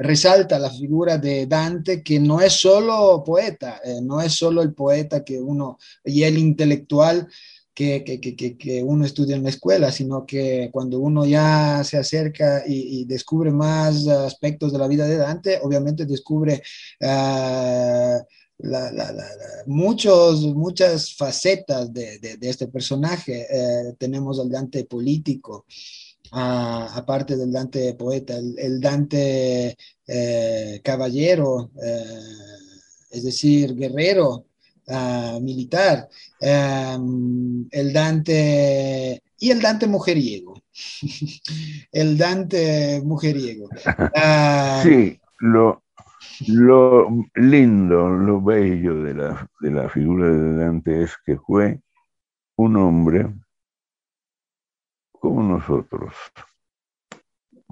[0.00, 4.74] resalta la figura de Dante, que no es solo poeta, eh, no es solo el
[4.74, 7.28] poeta que uno, y el intelectual
[7.74, 11.96] que, que, que, que, uno estudia en la escuela, sino que cuando uno ya se
[11.96, 16.62] acerca y, descubre más aspectos de la vida de Dante, obviamente descubre...
[17.00, 18.26] La,
[19.66, 23.46] muchos, muchas facetas de, de, este personaje.
[23.48, 25.64] Eh, tenemos al Dante político,
[26.32, 29.76] aparte del Dante poeta, el, Dante
[30.06, 32.04] eh, caballero, eh,
[33.10, 34.46] es decir, guerrero,
[34.88, 36.08] uh, militar,
[36.40, 40.62] um, el Dante y el Dante mujeriego,
[41.92, 43.68] el Dante mujeriego.
[43.86, 45.84] Uh, sí, lo,
[46.48, 51.80] lo lindo, lo bello de la, de la figura de Dante es que fue
[52.56, 53.28] un hombre
[55.18, 56.14] como nosotros,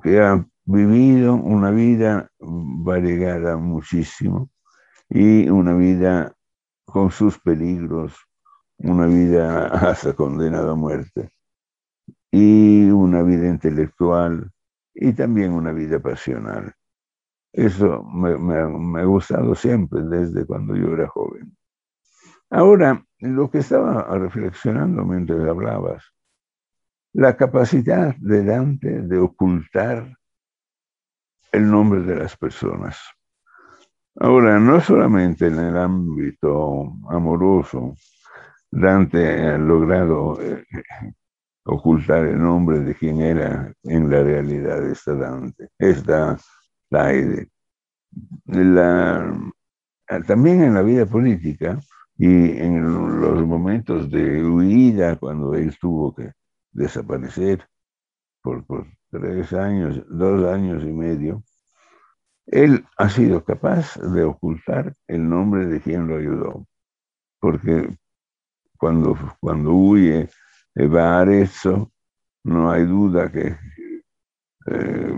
[0.03, 4.51] que han vivido una vida variegada muchísimo
[5.09, 6.35] y una vida
[6.85, 8.15] con sus peligros,
[8.79, 11.31] una vida hasta condenada a muerte,
[12.31, 14.51] y una vida intelectual
[14.95, 16.73] y también una vida pasional.
[17.53, 21.57] Eso me, me, me, ha gustado siempre desde cuando yo era joven.
[22.51, 26.05] Ahora, lo que estaba reflexionando mientras hablabas,
[27.17, 30.19] la capacidad de Dante de ocultar
[31.51, 32.99] el nombre de las personas.
[34.17, 37.95] Ahora, no solamente en el ámbito amoroso,
[38.71, 40.63] Dante ha logrado eh,
[41.65, 46.37] ocultar el nombre de quien era en la realidad esta Dante, esta
[46.91, 47.49] Laide.
[48.45, 49.35] La,
[50.27, 51.79] también en la vida política
[52.19, 56.33] y en los momentos de huida, cuando él tuvo que
[56.77, 57.67] desaparecer
[58.43, 61.43] por, por, tres años, dos años y medio,
[62.47, 66.67] él ha sido capaz de ocultar el nombre de quien lo ayudó,
[67.41, 67.89] porque
[68.77, 70.29] cuando, cuando huye,
[70.77, 71.91] va a Arezzo,
[72.45, 73.57] no hay duda que
[74.67, 75.13] eh,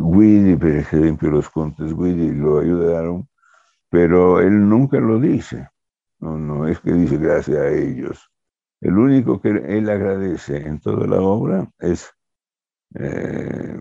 [0.00, 3.28] Guidi, por ejemplo, los contes Guidi lo ayudaron,
[3.90, 5.68] pero él nunca lo dice.
[6.18, 8.30] No, no es que dice gracias a ellos.
[8.86, 12.08] El único que él agradece en toda la obra es
[12.94, 13.76] eh,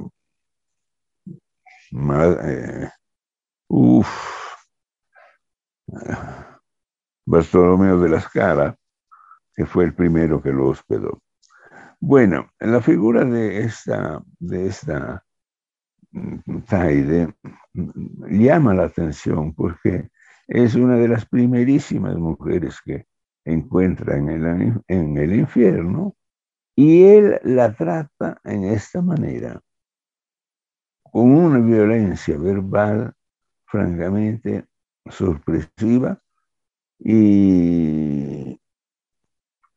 [1.92, 2.90] eh,
[3.68, 4.08] uf,
[7.24, 8.76] Bartolomeo de la Scala,
[9.54, 11.22] que fue el primero que lo hospedó.
[12.00, 15.24] Bueno, la figura de esta, de esta
[16.14, 17.32] mm, Taide
[17.74, 20.10] mm, llama la atención porque
[20.48, 23.06] es una de las primerísimas mujeres que
[23.46, 26.16] encuentra en el, en el infierno
[26.76, 29.62] y él la trata en esta manera,
[31.04, 33.14] con una violencia verbal
[33.66, 34.66] francamente
[35.10, 36.20] sorpresiva
[37.00, 38.60] y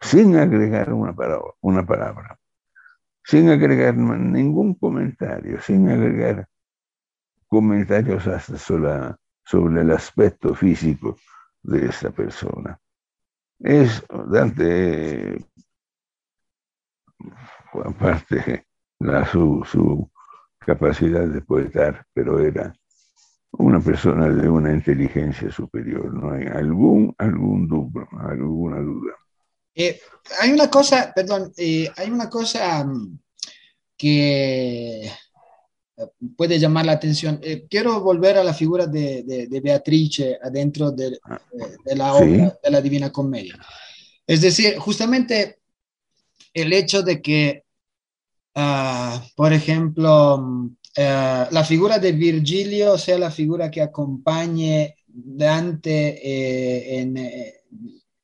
[0.01, 2.39] sin agregar una palabra, una palabra,
[3.25, 6.49] sin agregar ningún comentario, sin agregar
[7.47, 9.15] comentarios hasta sobre,
[9.45, 11.17] sobre el aspecto físico
[11.63, 12.81] de esta persona.
[13.61, 15.45] Es Dante,
[17.85, 18.67] aparte
[19.01, 20.11] la, su, su
[20.59, 22.73] capacidad de poetar, pero era
[23.53, 29.15] una persona de una inteligencia superior, no hay algún, algún duda, alguna duda.
[29.75, 30.01] Eh,
[30.41, 33.19] hay una cosa, perdón, eh, hay una cosa mm,
[33.97, 35.11] que
[36.37, 37.41] puede llamar la atención.
[37.43, 41.19] Eh, quiero volver a la figura de, de, de Beatrice adentro de, de,
[41.85, 42.57] de la obra Sí.
[42.65, 43.59] de la Divina Comedia.
[44.27, 45.59] Es decir, justamente
[46.55, 47.65] el hecho de que,
[48.55, 57.01] ah, por ejemplo, eh, la figura de Virgilio sea la figura que acompañe Dante eh,
[57.01, 57.55] en, eh,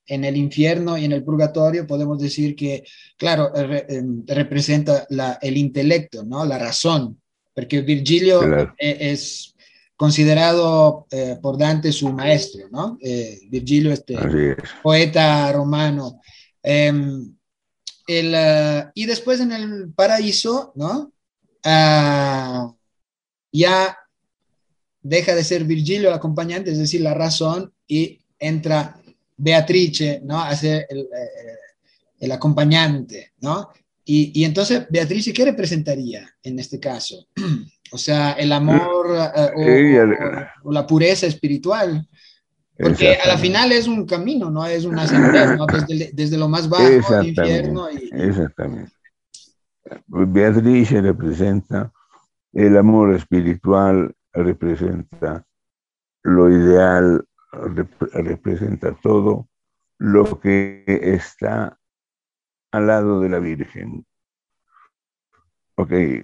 [0.07, 2.85] en el infierno y en el purgatorio, podemos decir que,
[3.17, 6.45] claro, re- em, representa la- el intelecto, ¿no?
[6.45, 7.21] La razón,
[7.55, 8.75] porque Virgilio Claro.
[8.79, 9.55] eh, es
[9.97, 12.99] considerado eh, por Dante su maestro, ¿no?
[13.01, 14.57] Eh, Virgilio, este es.
[14.83, 16.21] poeta romano.
[16.63, 17.35] Em,
[18.07, 21.13] el, eh, y después en el paraíso, ¿no?
[21.63, 22.73] Ah,
[23.53, 23.97] ya
[25.01, 29.01] deja de ser Virgilio el acompañante, es decir, la razón, y entra
[29.37, 30.41] Beatrice, ¿no?
[30.41, 31.09] A ser el,
[32.19, 33.69] el acompañante, ¿no?
[34.07, 37.27] Y, y entonces, Beatrice, ¿qué representaría en este caso?
[37.93, 42.09] O sea, el amor eh, o, Ella- o- o la pureza espiritual.
[42.77, 45.67] Porque a la final es un camino, no es una ascender, ¿no?
[45.69, 47.29] Desde, desde lo más bajo al Exactamente.
[47.43, 47.89] infierno.
[47.93, 48.93] Y, Exactamente.
[50.09, 51.93] Beatrice representa
[52.53, 55.47] el amor espiritual, representa
[56.25, 59.49] lo ideal, rep- representa todo
[59.99, 61.79] lo que está
[62.75, 64.05] al lado de la Virgen.
[65.77, 66.23] Ok, eh,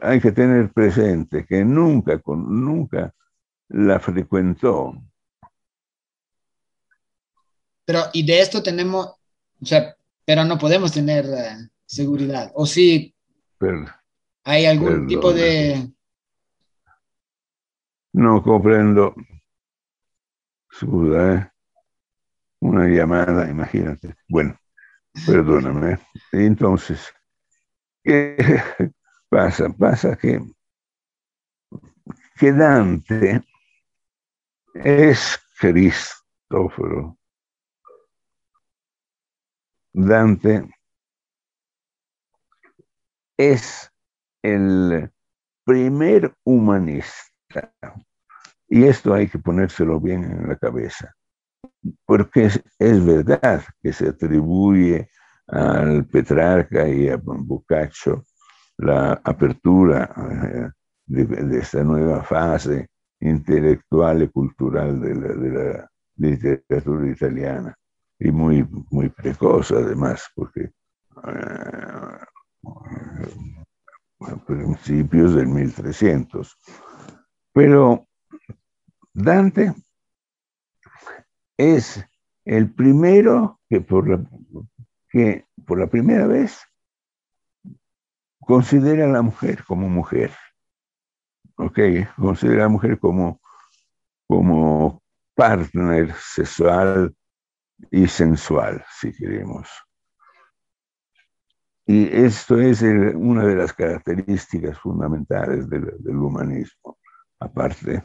[0.00, 3.14] hay que tener presente que nunca, nunca
[3.68, 4.94] la frecuentó.
[7.84, 9.94] pero, y de esto tenemos, o sea,
[10.24, 12.50] pero no podemos tener eh, seguridad.
[12.54, 13.14] O si
[13.58, 13.84] pero
[14.44, 15.90] hay algún tipo de...
[18.14, 19.14] no comprendo.
[20.72, 21.48] Scusa, eh.
[22.60, 24.14] Una llamada, imagínate.
[24.28, 24.56] Bueno,
[25.26, 25.98] perdóname.
[26.32, 27.12] Entonces,
[28.02, 28.36] ¿qué
[29.28, 29.68] pasa?
[29.70, 30.40] Pasa que,
[32.38, 33.42] que Dante
[34.74, 37.18] es Cristóforo.
[39.92, 40.68] Dante
[43.36, 43.92] es
[44.42, 45.10] el
[45.64, 47.74] primer humanista.
[48.68, 51.14] Y esto hay que ponérselo bien en la cabeza,
[52.06, 55.08] porque es, verdad que se atribuye
[55.48, 58.24] al Petrarca y a Boccaccio
[58.78, 60.70] la apertura eh,
[61.06, 62.88] de, de esta nueva fase
[63.20, 67.76] intelectual y cultural de la, de la literatura italiana,
[68.18, 72.18] y muy, muy precoz además, porque eh,
[74.20, 76.56] a principios del 1300.
[77.52, 78.06] Pero
[79.12, 79.74] Dante
[81.56, 82.04] es
[82.44, 84.24] el primero que por la,
[85.10, 86.60] que por la primera vez
[88.40, 90.32] considera a la mujer como mujer.
[91.56, 91.78] ¿Ok?
[92.16, 93.40] Considera a la mujer como,
[94.26, 95.02] como
[95.34, 97.14] partner sexual
[97.90, 99.68] y sensual, si queremos.
[101.86, 106.98] Y esto es una de las características fundamentales del, humanismo.
[107.40, 108.02] Aparte,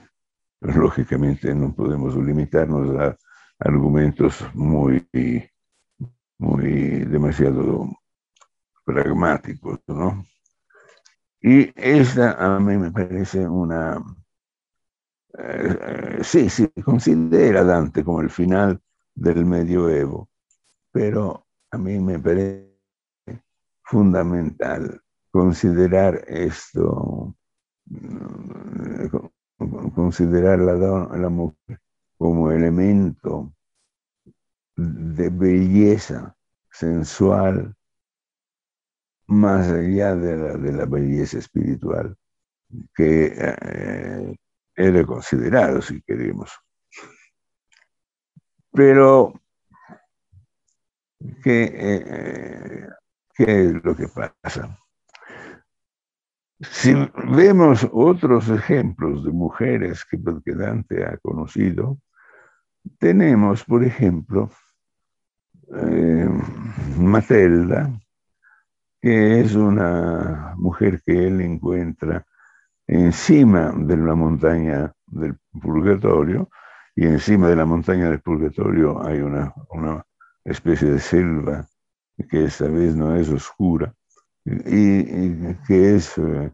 [0.61, 3.15] lógicamente no podemos limitarnos a
[3.59, 5.07] argumentos muy,
[6.37, 7.89] muy demasiado
[8.85, 10.25] pragmáticos, ¿no?
[11.41, 14.03] Y esta a mí me parece una,
[15.37, 18.81] eh, sí, si considera Dante como el final
[19.13, 20.29] del medioevo,
[20.91, 22.67] pero a mí me parece
[23.83, 25.01] fundamental
[25.31, 27.35] considerar esto,
[27.85, 29.07] mm,
[29.93, 30.73] considerar la,
[31.17, 31.79] la mujer
[32.17, 33.53] como elemento
[34.75, 36.35] de belleza
[36.71, 37.75] sensual
[39.27, 42.15] más allá de la, de la belleza espiritual
[42.95, 44.35] que eh,
[44.75, 46.51] era considerado, si queremos.
[48.71, 49.33] Pero,
[51.43, 52.87] ¿qué, eh,
[53.33, 54.77] ¿qué es lo que pasa?
[56.59, 56.93] Si
[57.29, 60.17] vemos otros ejemplos de mujeres que
[60.53, 61.99] Dante ha conocido,
[62.99, 64.49] tenemos, por ejemplo,
[65.75, 66.29] eh,
[66.97, 67.91] Matelda,
[69.01, 72.25] que es una mujer que él encuentra
[72.87, 76.49] encima de la montaña del purgatorio,
[76.95, 80.03] y encima de la montaña del purgatorio hay una, una
[80.43, 81.67] especie de selva
[82.29, 83.93] que esta vez no es oscura,
[84.45, 86.51] y, que es eh,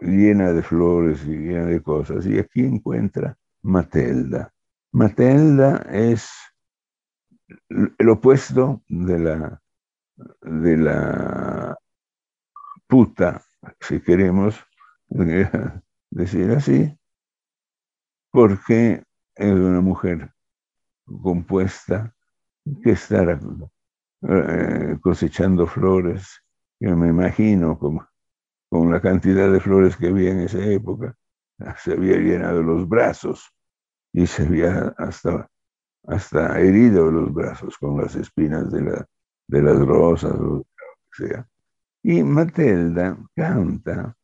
[0.00, 2.26] llena de flores y llena de cosas.
[2.26, 4.53] Y aquí encuentra Matelda.
[4.94, 6.30] Matelda es
[7.98, 9.60] el opuesto de la,
[10.40, 11.76] de la
[12.86, 13.42] puta,
[13.80, 14.64] si queremos
[16.10, 16.96] decir así,
[18.30, 19.02] porque
[19.34, 20.32] es una mujer
[21.04, 22.14] compuesta
[22.84, 23.40] que está
[24.28, 26.40] eh, cosechando flores,
[26.78, 28.06] yo me imagino como,
[28.68, 31.16] con la cantidad de flores que había en esa época,
[31.78, 33.53] se había llenado los brazos
[34.14, 35.50] y se había hasta,
[36.06, 39.06] hasta herido los brazos con las espinas de, la,
[39.48, 41.48] de las rosas o lo que sea.
[42.02, 44.16] Y Matilda canta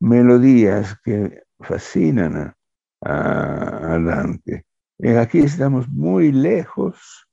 [0.00, 2.54] melodías que fascinan
[3.02, 4.64] a, Dante.
[4.98, 7.26] Y aquí estamos muy lejos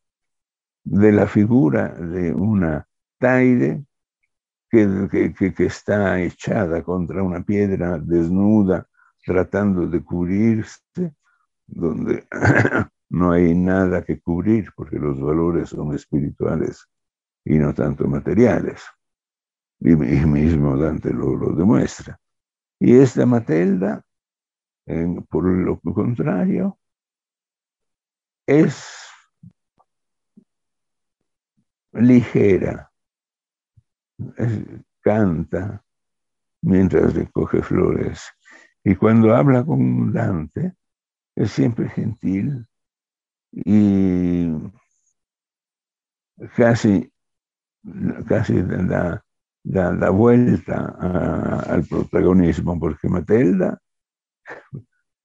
[0.84, 3.86] de la figura de una Taide
[4.70, 8.88] que, que, está echada contra una piedra desnuda,
[9.26, 11.16] tratando de cubrirse,
[11.68, 12.26] donde
[13.10, 16.88] no hay nada que cubrir, porque los valores son espirituales
[17.46, 18.84] y no tanto materiales.
[19.80, 22.20] Y, mismo Dante lo, demuestra.
[22.80, 24.04] Y esta Matelda,
[25.30, 26.80] por lo contrario,
[28.48, 29.08] es
[31.92, 32.92] ligera,
[35.02, 35.84] canta
[36.62, 38.24] mientras recoge flores.
[38.84, 40.74] Y cuando habla con Dante,
[41.38, 42.68] es siempre gentil
[43.52, 44.50] y
[46.56, 47.12] casi,
[48.28, 49.24] casi da
[49.68, 50.96] da la vuelta
[51.68, 53.80] al protagonismo, porque Matilda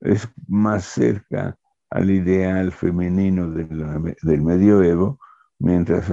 [0.00, 1.56] es más cerca
[1.90, 5.20] al ideal femenino del, medioevo,
[5.58, 6.06] mientras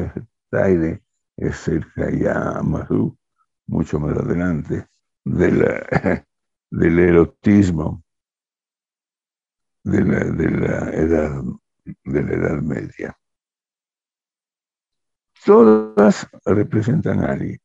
[0.52, 1.02] Taide
[1.38, 2.88] es cerca ya más,
[3.66, 4.86] mucho más adelante
[5.26, 8.04] del erotismo
[9.84, 11.44] de la, de la, edad,
[11.86, 13.18] de la Edad Media.
[15.46, 17.60] Todas representan a alguien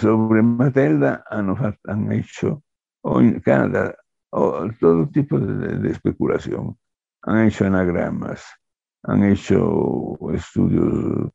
[0.00, 2.62] sobre Matilda han, hecho
[3.44, 3.96] cada,
[4.30, 6.76] todo tipo de, especulación.
[7.22, 8.44] Han hecho anagramas,
[9.02, 11.32] han hecho estudios.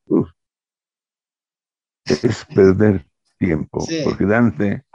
[2.06, 3.06] es perder
[3.38, 4.86] tiempo, porque Dante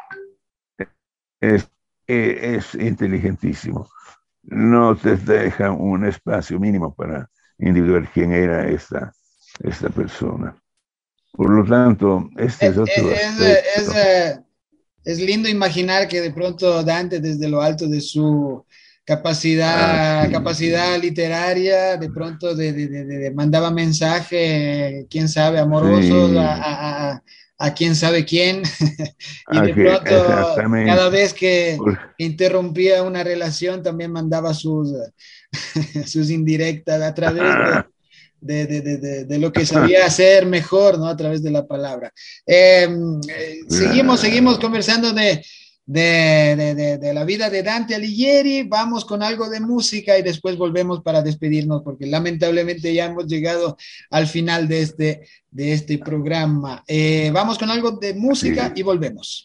[1.40, 1.70] es,
[2.06, 3.88] es inteligentísimo.
[4.46, 9.12] No te deja un espacio mínimo para individuar quién era esta,
[9.60, 10.54] esta persona.
[11.32, 14.40] Por lo tanto, este es, otro es,
[15.04, 18.64] es, lindo imaginar que de pronto Dante, desde lo alto de su
[19.04, 26.54] capacidad, ah, capacidad literaria, de pronto de, de, de, mandaba mensaje, quién sabe, amorosos a,
[26.54, 27.03] a,
[27.58, 28.62] a, quién sabe quién.
[29.52, 30.54] y de pronto,
[30.86, 31.78] cada vez que
[32.18, 34.92] interrumpía una relación, también mandaba sus,
[36.06, 37.84] sus indirectas a través de
[38.44, 41.06] de, de, de, lo que sabía hacer mejor, ¿no?
[41.06, 42.12] A través de la palabra.
[42.44, 45.42] Em, eh, seguimos, seguimos conversando de,
[45.86, 48.62] de, la vida de Dante Alighieri.
[48.64, 53.76] Vamos con algo de música y después volvemos para despedirnos, porque lamentablemente ya hemos llegado
[54.10, 56.82] al final de este, de este programa.
[56.86, 59.44] Eh, vamos con algo de música y volvemos.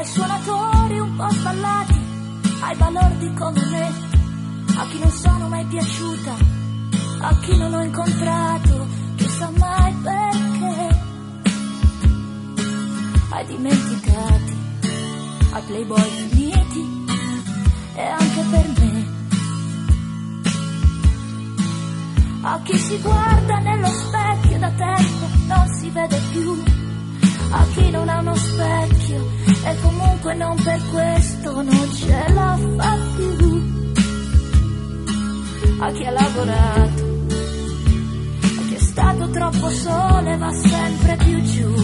[0.00, 2.00] ai suonatori un po' sballati,
[2.78, 3.86] balordi come me,
[4.78, 6.59] a chi non sono mai piaciuta,
[7.22, 10.98] a chi non ho incontrato, chissà mai perché.
[13.30, 14.56] ai dimenticati,
[15.52, 17.04] ai playboy finiti
[17.94, 19.18] e anche per me.
[22.42, 26.62] A chi si guarda nello specchio da tempo non si vede più,
[27.50, 29.30] a chi non ha uno specchio
[29.64, 33.62] e comunque non per questo non ce la fa più,
[35.80, 37.09] a chi ha lavorato
[38.90, 41.74] stato troppo sole va sempre più giù.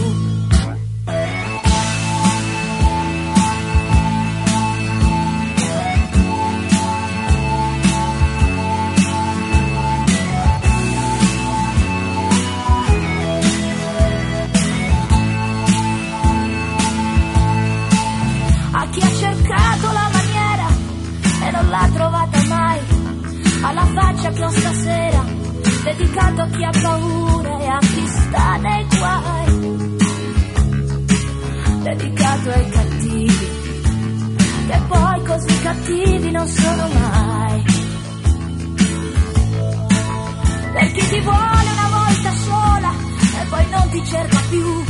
[18.71, 20.67] A chi ha cercato la maniera
[21.45, 22.79] e non l'ha trovata mai,
[23.61, 25.16] alla faccia che ho stasera
[25.83, 29.95] dedicato a chi ha paura e a chi sta nei guai,
[31.83, 33.49] dedicato ai cattivi,
[34.67, 37.63] che poi così cattivi non sono mai.
[40.73, 42.91] Per chi ti vuole una volta sola
[43.41, 44.83] e poi non ti cerca più,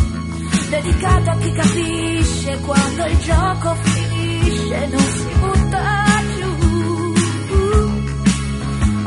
[0.70, 6.56] dedicato a chi capisce quando il gioco finisce, non si butta giù.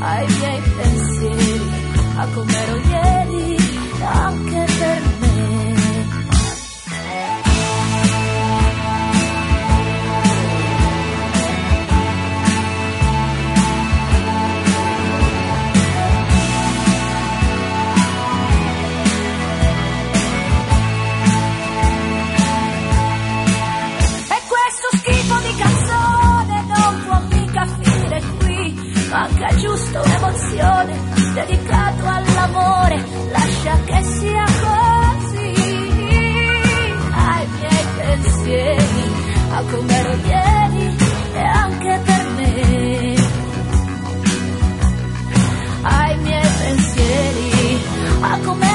[0.02, 1.69] Ai miei pensieri
[2.20, 3.56] a come ero ieri,
[4.02, 6.08] anche per me.
[24.28, 33.04] E questo schifo di canzone non può mica finire qui, manca giusto un'emozione dedicato all'amore,
[33.30, 35.52] lascia che sia così.
[37.12, 39.12] Ai miei pensieri,
[39.50, 40.96] a come ero ieri
[41.34, 43.14] e anche per me.
[45.82, 47.82] Ai miei pensieri,
[48.20, 48.69] a come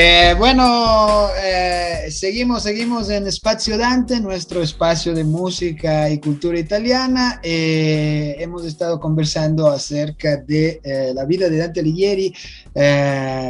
[0.00, 7.40] Eh, bueno, eh, seguimos, seguimos en Espacio Dante, nuestro espacio de música y cultura italiana.
[7.42, 10.80] Eh, hemos estado conversando acerca de
[11.16, 12.32] la vida de Dante Alighieri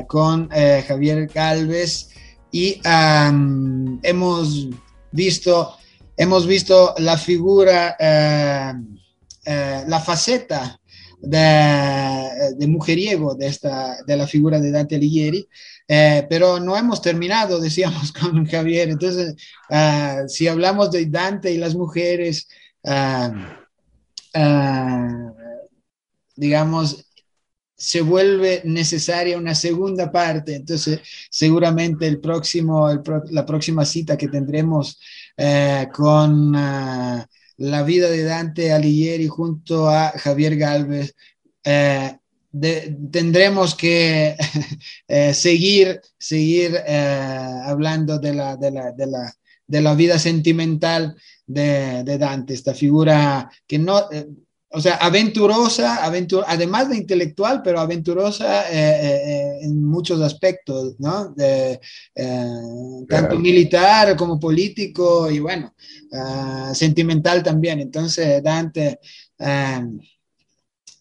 [0.06, 2.08] con Javier Galvez
[2.50, 2.80] y
[4.02, 4.68] hemos
[5.12, 5.76] visto,
[6.16, 7.94] hemos visto la figura,
[9.44, 10.80] la faceta
[11.20, 15.46] de, de mujeriego de, esta, de la figura de Dante Alighieri.
[15.88, 18.90] Eh, pero no hemos terminado, decíamos con Javier.
[18.90, 19.34] Entonces,
[19.70, 22.48] ah, si hablamos de Dante y las mujeres,
[22.84, 23.32] ah,
[24.34, 25.32] ah,
[26.36, 27.04] digamos,
[27.76, 30.56] se vuelve necesaria una segunda parte.
[30.56, 35.00] Entonces, seguramente el próximo, el pro- la próxima cita que tendremos
[35.36, 36.52] eh, con
[37.58, 41.14] la vida de Dante Alighieri junto a Javier Galvez,
[41.64, 42.18] eh,
[42.50, 44.36] de- tendremos que
[45.08, 49.32] eh, seguir, seguir eh, hablando de la, de, la, de, la,
[49.66, 54.28] de la vida sentimental de, de Dante, esta figura que no, eh,
[54.70, 61.34] o sea, aventurosa, aventur además de intelectual, pero aventurosa eh, eh, en muchos aspectos, ¿no?
[61.38, 61.78] Eh,
[62.14, 63.38] tanto Claro.
[63.38, 65.74] militar como político y bueno,
[66.12, 67.80] ah, sentimental también.
[67.80, 68.98] Entonces, Dante
[69.38, 69.80] eh,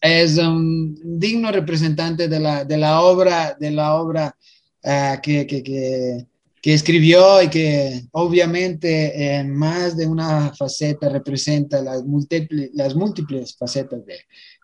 [0.00, 4.36] es un digno representante de la, de la obra, de la obra
[4.82, 6.26] eh, que, que, que,
[6.62, 13.56] que escribió y que obviamente en más de una faceta representa las múltiples, las múltiples
[13.56, 14.18] facetas de,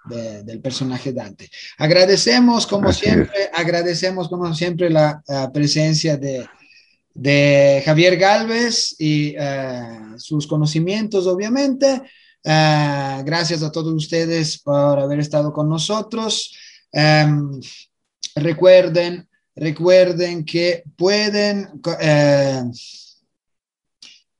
[0.07, 1.49] de- del personaje Dante.
[1.79, 3.13] Agradecemos como Así es.
[3.13, 6.47] siempre, agradecemos como siempre la, eh, presencia de,
[7.15, 9.83] de Javier Galvez y eh,
[10.19, 12.03] sus conocimientos, obviamente.
[12.45, 16.55] Eh, gracias a todos ustedes por haber estado con nosotros.
[16.93, 17.61] Em,
[18.37, 22.63] recuerden recuerden que pueden, eh,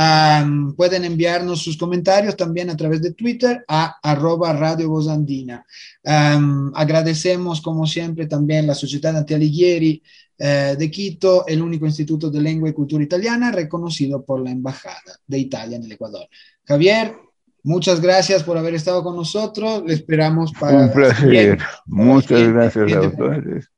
[0.00, 5.64] Am, pueden enviarnos sus comentarios también a través de Twitter a arroba Radio Voz Andina.
[6.04, 10.00] Am, agradecemos como siempre también la Sociedad Anti Alighieri
[10.38, 15.18] eh, de Quito, el único instituto de lengua y cultura italiana reconocido por la Embajada
[15.26, 16.28] de Italia en el Ecuador.
[16.64, 17.16] Javier,
[17.64, 19.82] muchas gracias por haber estado con nosotros.
[19.84, 21.16] Le esperamos para Un la placer.
[21.28, 23.68] siguiente- Muchas siguiente- gracias a siguiente- ustedes.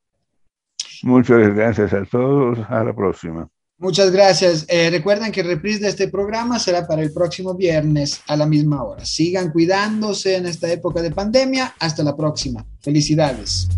[1.02, 2.58] Muchas gracias a todos.
[2.68, 3.48] A la próxima.
[3.80, 4.66] Muchas gracias.
[4.68, 8.44] Eh, recuerden que el reprise de este programa será para el próximo viernes a la
[8.44, 9.06] misma hora.
[9.06, 11.74] Sigan cuidándose en esta época de pandemia.
[11.78, 12.66] Hasta la próxima.
[12.82, 13.68] Felicidades.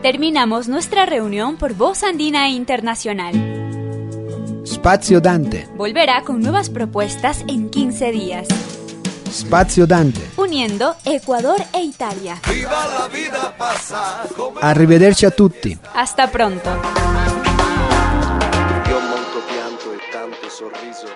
[0.00, 3.34] Terminamos nuestra reunión por Voz Andina Internacional.
[4.66, 8.48] Spazio Dante, Volverá con nuevas propuestas en 15 días,
[9.36, 10.30] Spazio Dante.
[10.36, 12.40] Uniendo Ecuador e Italia.
[12.48, 14.26] Viva la vita passa.
[14.60, 15.78] Arrivederci a tutti.
[15.92, 16.70] Hasta pronto.
[18.88, 21.15] Io molto pianto e tanto sorriso.